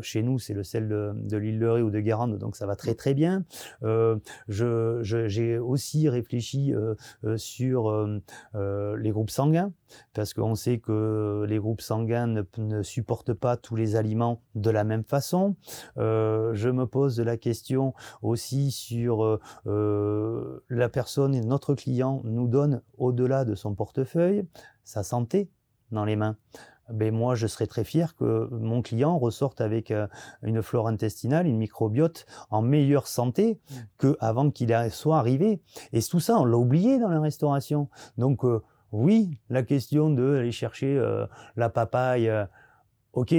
[0.02, 2.66] Chez nous, c'est le sel de, de l'île de Ré ou de Guérande, donc ça
[2.66, 3.44] va très très bien.
[3.82, 6.74] je, j'ai aussi réfléchi
[7.38, 8.08] sur
[8.54, 9.72] les groupes sanguins
[10.14, 14.84] parce qu'on sait que les groupes sanguins ne, supportent pas tous les aliments de la
[14.84, 15.56] même façon.
[15.98, 22.48] Euh, je me pose la question aussi sur euh, euh, la personne, notre client nous
[22.48, 24.46] donne au-delà de son portefeuille
[24.84, 25.50] sa santé
[25.92, 26.38] dans les mains.
[26.92, 29.94] Ben moi, je serais très fier que mon client ressorte avec
[30.42, 33.76] une flore intestinale, une microbiote en meilleure santé mmh.
[34.00, 35.62] qu'avant qu'il soit arrivé.
[35.94, 37.90] Et tout ça, on l'a oublié dans la restauration.
[38.18, 38.44] Donc,
[38.92, 41.26] oui, la question de aller chercher euh,
[41.56, 42.46] la papaye, euh,
[43.14, 43.36] ok,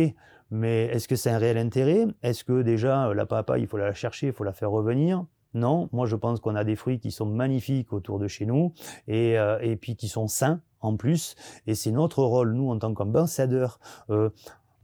[0.50, 2.06] mais est-ce que c'est un réel intérêt?
[2.22, 5.24] Est-ce que déjà euh, la papaye, il faut la chercher, il faut la faire revenir?
[5.52, 8.72] Non, moi je pense qu'on a des fruits qui sont magnifiques autour de chez nous
[9.08, 11.34] et, et puis qui sont sains en plus.
[11.66, 13.80] Et c'est notre rôle, nous, en tant qu'ambassadeurs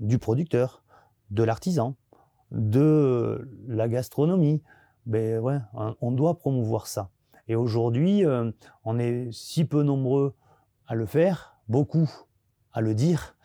[0.01, 0.83] du producteur,
[1.31, 1.95] de l'artisan,
[2.51, 4.61] de la gastronomie.
[5.07, 5.59] Ben ouais,
[6.01, 7.11] on doit promouvoir ça.
[7.47, 8.25] Et aujourd'hui,
[8.85, 10.35] on est si peu nombreux
[10.87, 12.11] à le faire, beaucoup
[12.72, 13.37] à le dire,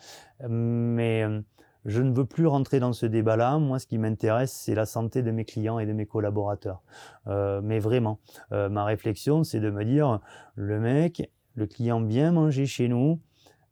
[0.50, 1.42] mais euh,
[1.86, 3.58] je ne veux plus rentrer dans ce débat-là.
[3.58, 6.84] Moi, ce qui m'intéresse, c'est la santé de mes clients et de mes collaborateurs.
[7.28, 8.20] Euh, mais vraiment,
[8.52, 10.20] euh, ma réflexion, c'est de me dire,
[10.56, 13.20] le mec, le client vient manger chez nous,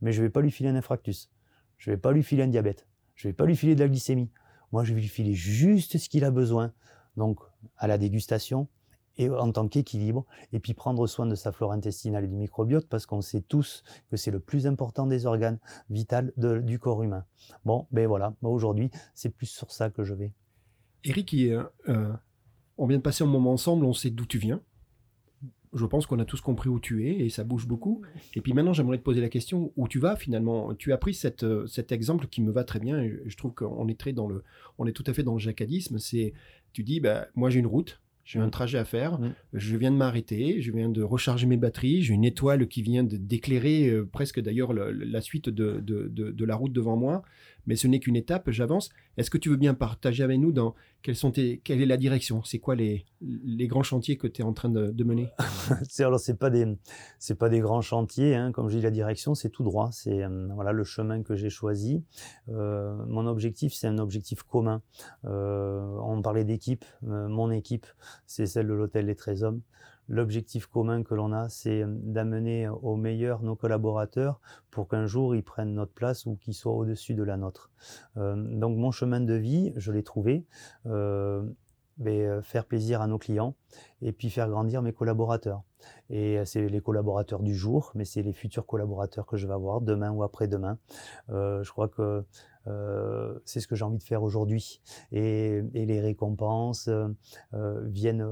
[0.02, 1.30] mais je vais pas lui filer un infractus.
[1.78, 2.88] Je vais pas lui filer un diabète.
[3.16, 4.32] Je vais pas lui filer de la glycémie.
[4.72, 6.74] Moi, je vais lui filer juste ce qu'il a besoin.
[7.16, 7.40] Donc,
[7.78, 8.68] à la dégustation,
[9.20, 12.88] et en tant qu'équilibre, et puis prendre soin de sa flore intestinale et du microbiote,
[12.88, 15.60] parce qu'on sait tous que c'est le plus important des organes
[15.90, 17.26] vitaux du corps humain.
[17.66, 20.32] Bon, ben voilà, aujourd'hui, c'est plus sur ça que je vais.
[21.04, 22.14] Eric, euh, euh,
[22.78, 24.62] on vient de passer un moment ensemble, on sait d'où tu viens.
[25.74, 28.02] Je pense qu'on a tous compris où tu es et ça bouge beaucoup.
[28.36, 30.74] Et puis maintenant, j'aimerais te poser la question où tu vas finalement?
[30.74, 33.00] Tu as pris cette, euh, cet exemple qui me va très bien.
[33.02, 34.44] Et je trouve qu'on est très dans le,
[34.80, 36.00] on est tout à fait dans le jacadisme.
[36.00, 36.34] C'est,
[36.74, 39.34] tu dis, bah, moi j'ai une route, j'ai un trajet à faire, mm.
[39.54, 43.04] je viens de m'arrêter, je viens de recharger mes batteries, j'ai une étoile qui vient
[43.04, 47.24] d'éclairer euh, presque d'ailleurs la suite de, de, de, la route devant moi
[47.70, 48.90] mais ce n'est qu'une étape, j'avance.
[49.16, 51.98] Est-ce que tu veux bien partager avec nous dans quelles sont tes, quelle est la
[51.98, 52.42] direction?
[52.44, 55.30] C'est quoi les, les grands chantiers que tu es en train de, mener?
[56.00, 56.66] Alors, c'est pas des,
[57.38, 58.52] pas des grands chantiers, hein.
[58.52, 59.90] comme je dis, la direction, c'est tout droit.
[59.92, 62.04] C'est euh, voilà le chemin que j'ai choisi.
[62.50, 64.82] Euh, mon objectif, c'est un objectif commun.
[65.26, 66.86] Euh, on parlait d'équipe.
[67.04, 67.86] Mon équipe,
[68.26, 69.62] c'est celle de l'hôtel Les 13 Hommes
[70.10, 74.42] l'objectif commun que l'on a, c'est euh, d'amener au meilleur nos collaborateurs
[74.72, 77.72] pour qu'un jour ils prennent notre place ou qu'ils soient au-dessus de la nôtre.
[78.18, 80.46] Euh, donc mon chemin de vie, je l'ai trouvé.
[80.88, 81.48] Euh,
[82.44, 83.56] faire plaisir à nos clients
[84.02, 85.64] et puis faire grandir mes collaborateurs.
[86.10, 89.82] Et c'est les collaborateurs du jour, mais c'est les futurs collaborateurs que je vais avoir
[89.82, 90.78] demain ou après-demain.
[91.28, 92.24] je crois que
[93.44, 94.80] c'est ce que j'ai envie de faire aujourd'hui.
[95.12, 96.90] Et, les récompenses
[97.52, 98.26] viennent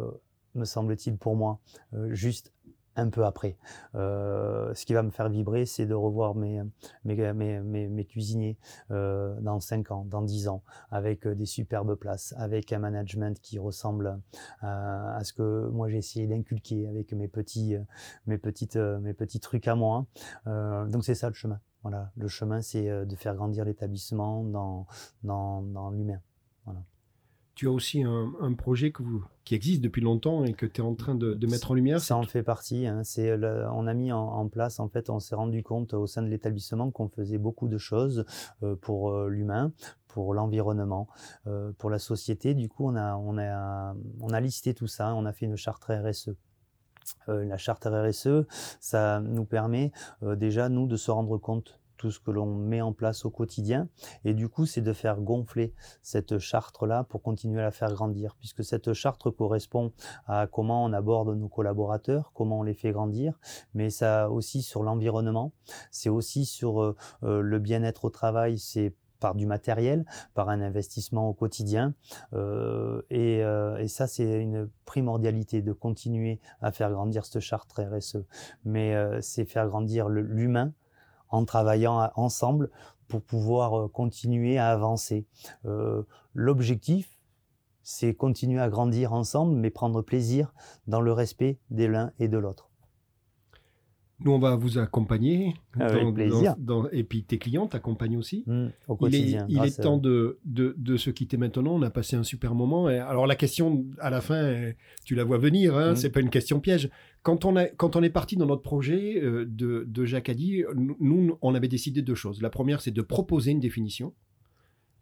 [0.57, 1.59] me semble-t-il pour moi,
[1.93, 2.53] euh, juste
[2.99, 3.57] un peu après.
[3.93, 6.63] Euh, ce qui va me faire vibrer, c'est de revoir mes,
[7.05, 8.57] mes, mes, mes, cuisiniers
[8.89, 13.59] euh, dans 5 ans, dans 10 ans, avec des superbes places, avec un management qui
[13.59, 14.19] ressemble
[14.61, 17.77] à, ce que moi j'ai essayé d'inculquer avec mes petits,
[18.25, 20.07] mes, petites, mes petits trucs à moi.
[20.47, 21.59] donc c'est ça le chemin.
[21.83, 24.87] Voilà, le chemin, c'est de faire grandir l'établissement dans,
[25.23, 26.19] dans, dans l'humain.
[27.57, 30.83] Tu as aussi un, projet que vous, qui existe depuis longtemps et que tu es
[30.83, 31.99] en train de, mettre en lumière.
[31.99, 32.85] Ça en fait partie.
[32.85, 33.03] Hein.
[33.03, 33.33] C'est
[33.73, 36.91] on a mis en, place, en fait, on s'est rendu compte au sein de l'établissement
[36.91, 38.25] qu'on faisait beaucoup de choses
[38.61, 39.71] euh, pour euh, l'humain,
[40.07, 41.07] pour l'environnement,
[41.47, 42.53] euh, pour la société.
[42.53, 45.15] Du coup, on a, on, a, on a listé tout ça.
[45.15, 46.35] On a fait une charte RSE.
[47.27, 48.45] la charte RSE,
[48.79, 49.91] ça nous permet
[50.21, 53.87] déjà, nous, de se rendre compte tout ce que l'on met en place au quotidien.
[54.25, 58.35] Et du coup, c'est de faire gonfler cette charte-là pour continuer à la faire grandir,
[58.39, 59.91] puisque cette charte correspond
[60.27, 63.39] à comment on aborde nos collaborateurs, comment on les fait grandir,
[63.73, 65.51] mais ça aussi sur l'environnement,
[65.91, 70.61] c'est aussi sur euh, euh, le bien-être au travail, c'est par du matériel, par un
[70.61, 71.95] investissement au quotidien.
[72.33, 78.17] Euh, et, ça, c'est une primordialité de continuer à faire grandir cette charte RSE.
[78.63, 80.71] Mais c'est faire grandir l'humain
[81.29, 82.69] en travaillant ensemble
[83.07, 85.25] pour pouvoir continuer à avancer.
[86.33, 87.17] L'objectif,
[87.83, 90.53] c'est continuer à grandir ensemble, mais prendre plaisir
[90.87, 92.66] dans le respect de l'un et de l'autre.
[94.19, 95.53] Nous, on va vous accompagner.
[95.79, 96.55] Avec plaisir.
[96.91, 98.43] et puis tes clients t'accompagnent aussi.
[98.47, 99.45] Mmh, au quotidien.
[99.47, 101.75] Il est, temps de, de, se quitter maintenant.
[101.75, 102.89] On a passé un super moment.
[102.89, 104.71] Et alors la question à la fin,
[105.05, 105.77] tu la vois venir.
[105.77, 105.95] Hein, n'est mmh.
[105.97, 106.89] C'est pas une question piège.
[107.21, 110.63] Quand on, a, quand on est parti dans notre projet euh, de, de Jacques Addy,
[110.75, 112.41] nous, on avait décidé deux choses.
[112.41, 114.13] La première, c'est de proposer une définition.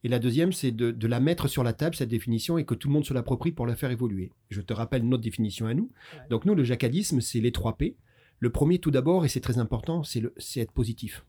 [0.04, 2.76] Et la deuxième, c'est de, de, la mettre sur la table, cette définition, et que
[2.76, 4.32] tout le monde se l'approprie pour la faire évoluer.
[4.50, 5.90] Je te rappelle notre définition à nous.
[6.30, 7.96] Donc nous, le jacadisme, c'est les trois P.
[8.40, 11.26] Le premier, tout d'abord, et c'est très important, c'est être positif.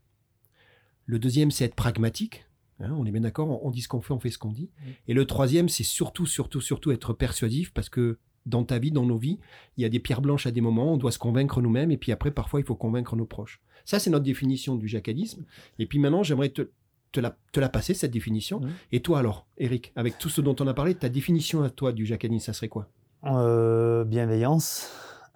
[1.05, 2.47] Le deuxième, c'est être pragmatique.
[2.81, 4.71] Hein, on est bien d'accord, on, dit ce qu'on fait, on fait ce qu'on dit.
[5.09, 9.07] Et le troisième, c'est surtout, surtout, surtout être persuasif parce que dans ta vie, dans
[9.07, 9.39] nos vies,
[9.77, 11.97] il y a des pierres blanches à des moments, on doit se convaincre nous-mêmes et
[11.97, 13.63] puis après, parfois, il faut convaincre nos proches.
[13.85, 15.45] Ça, c'est notre définition du jacadisme.
[15.79, 16.71] Et puis maintenant, j'aimerais te,
[17.13, 18.61] te, la, te la passer, cette définition.
[18.93, 21.93] Et toi alors, Eric, avec tout ce dont on a parlé, ta définition à toi
[21.93, 22.89] du jacadisme, ça serait quoi?
[23.25, 24.91] Euh, Bienveillance,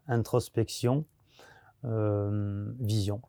[0.06, 1.06] introspection,
[2.80, 3.22] vision.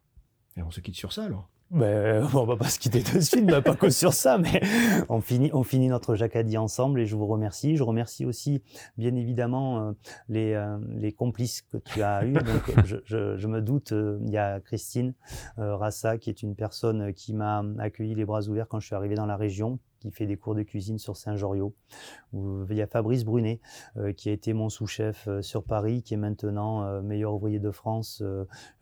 [0.58, 3.46] Et on se quitte sur ça alors ben, on va pas se quitter de suite,
[3.46, 4.62] mais pas que sur ça, mais
[5.08, 7.78] on finit, on finit notre jacadie ensemble et je vous remercie.
[7.78, 8.62] Je remercie aussi,
[8.98, 9.92] bien évidemment, euh,
[10.28, 12.34] les, euh, les complices que tu as eus.
[12.34, 15.14] Donc, je, je, je me doute, il y a Christine
[15.58, 19.16] Rassa, qui est une personne qui m'a accueilli les bras ouverts quand je suis arrivé
[19.16, 21.74] dans la région, qui fait des cours de cuisine sur Saint-Joriot.
[22.34, 23.62] Il y a Fabrice Brunet,
[23.98, 27.60] euh, qui a été mon sous-chef euh, sur Paris, qui est maintenant euh, meilleur ouvrier
[27.60, 28.24] de France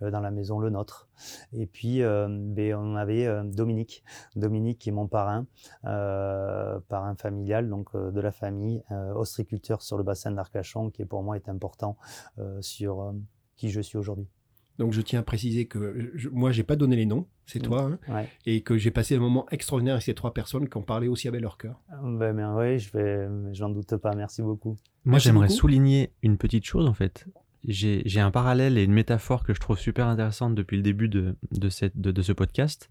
[0.02, 1.10] dans la maison Le Nôtre.
[1.54, 4.04] Et puis, ben, on avait Dominique,
[4.36, 5.46] Dominique qui est mon parrain,
[5.84, 8.84] parrain familial, donc de la famille,
[9.16, 11.98] ostriculteur sur le bassin d'Arcachon, qui pour moi est important
[12.62, 13.14] sur
[13.58, 14.30] qui je suis aujourd'hui.
[14.80, 17.92] Donc je tiens à préciser que je, moi j'ai pas donné les noms, c'est toi,
[18.08, 21.10] hein, et que j'ai passé un moment extraordinaire avec ces trois personnes qui ont parlé
[21.10, 21.82] aussi avec leur cœur.
[22.02, 24.16] Ben, ben oui, je vais, j'en doute pas.
[24.16, 24.78] Merci beaucoup.
[25.04, 27.28] Moi j'aimerais souligner une petite chose en fait.
[27.66, 31.36] J'ai un parallèle et une métaphore que je trouve super intéressante depuis le début de,
[31.52, 32.90] de, cette, de, ce podcast.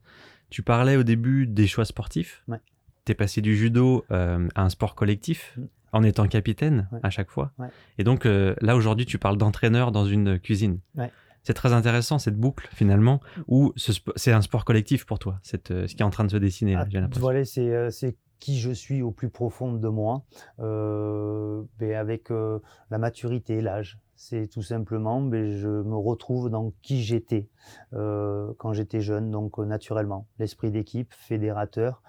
[0.51, 2.45] Tu parlais au début des choix sportifs.
[2.49, 2.61] Ouais.
[3.07, 5.55] Tu es passé du judo euh, à un sport collectif.
[5.57, 5.63] Mm.
[5.93, 7.51] en étant capitaine à chaque fois.
[7.97, 10.81] Et donc euh, là aujourd'hui, tu parles d'entraîneur dans une cuisine.
[10.95, 11.11] Ouais
[11.49, 13.73] c'est très intéressant cette boucle finalement où
[14.17, 16.37] c'est un sport collectif pour toi, cette, euh, ce qui est en train de se
[16.37, 16.75] dessiner.
[16.75, 20.25] Ah, voilà, euh, c'est qui je suis au plus profond de moi,
[20.61, 23.99] euh, ben, avec la maturité, l'âge.
[24.15, 27.49] C'est tout simplement, ben, je me retrouve dans qui j'étais
[27.93, 30.27] quand j'étais jeune, donc naturellement.
[30.39, 32.03] L'esprit d'équipe, fédérateur,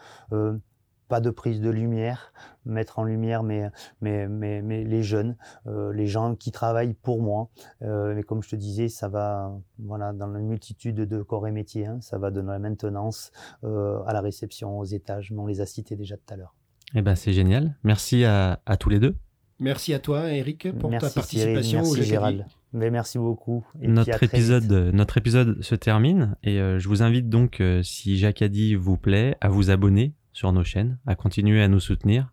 [1.10, 2.32] pas de prise de lumière,
[2.66, 3.68] mettre en lumière mes,
[3.99, 5.36] mes, mes, les jeunes,
[5.68, 7.49] euh, les gens qui travaillent pour moi.
[7.82, 11.51] Euh, mais comme je te disais, ça va voilà, dans une multitude de corps et
[11.51, 11.88] métiers.
[11.88, 11.97] Hein.
[12.01, 13.32] ça va de la maintenance
[13.66, 16.55] euh, à la réception, aux étages, mais on les a cités déjà tout à l'heure.
[16.95, 17.76] Eh ben, c'est génial.
[17.84, 19.16] Merci à, à, tous les deux.
[19.60, 21.82] Merci à toi, Eric, pour ta participation.
[21.82, 22.45] merci, Gérald.
[22.72, 23.66] Mais merci beaucoup.
[23.82, 28.43] notre, épisode, notre épisode se termine et je vous invite donc, si Jacques
[28.78, 32.30] vous plaît, à vous abonner sur nos chaînes, à continuer à nous soutenir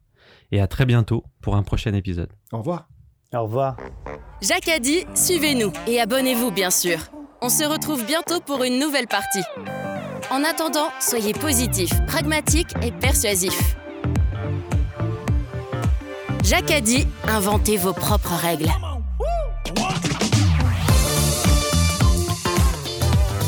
[0.52, 2.32] et à très bientôt pour un prochain épisode.
[2.52, 2.88] Au revoir.
[3.34, 3.76] Au revoir.
[4.40, 6.98] Jacques a dit, suivez-nous et abonnez-vous bien sûr.
[7.42, 9.42] On se retrouve bientôt pour une nouvelle partie.
[10.30, 13.76] En attendant, soyez positifs, pragmatiques et persuasifs.
[16.42, 18.70] Jacques a dit, inventez vos propres règles.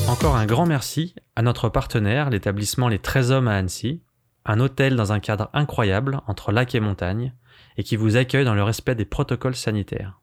[0.08, 4.02] Encore un grand merci à notre partenaire, l'établissement Les 13 Hommes à Annecy,
[4.48, 7.32] un hôtel dans un cadre incroyable entre lac et montagne,
[7.76, 10.18] et qui vous accueille dans le respect des protocoles sanitaires.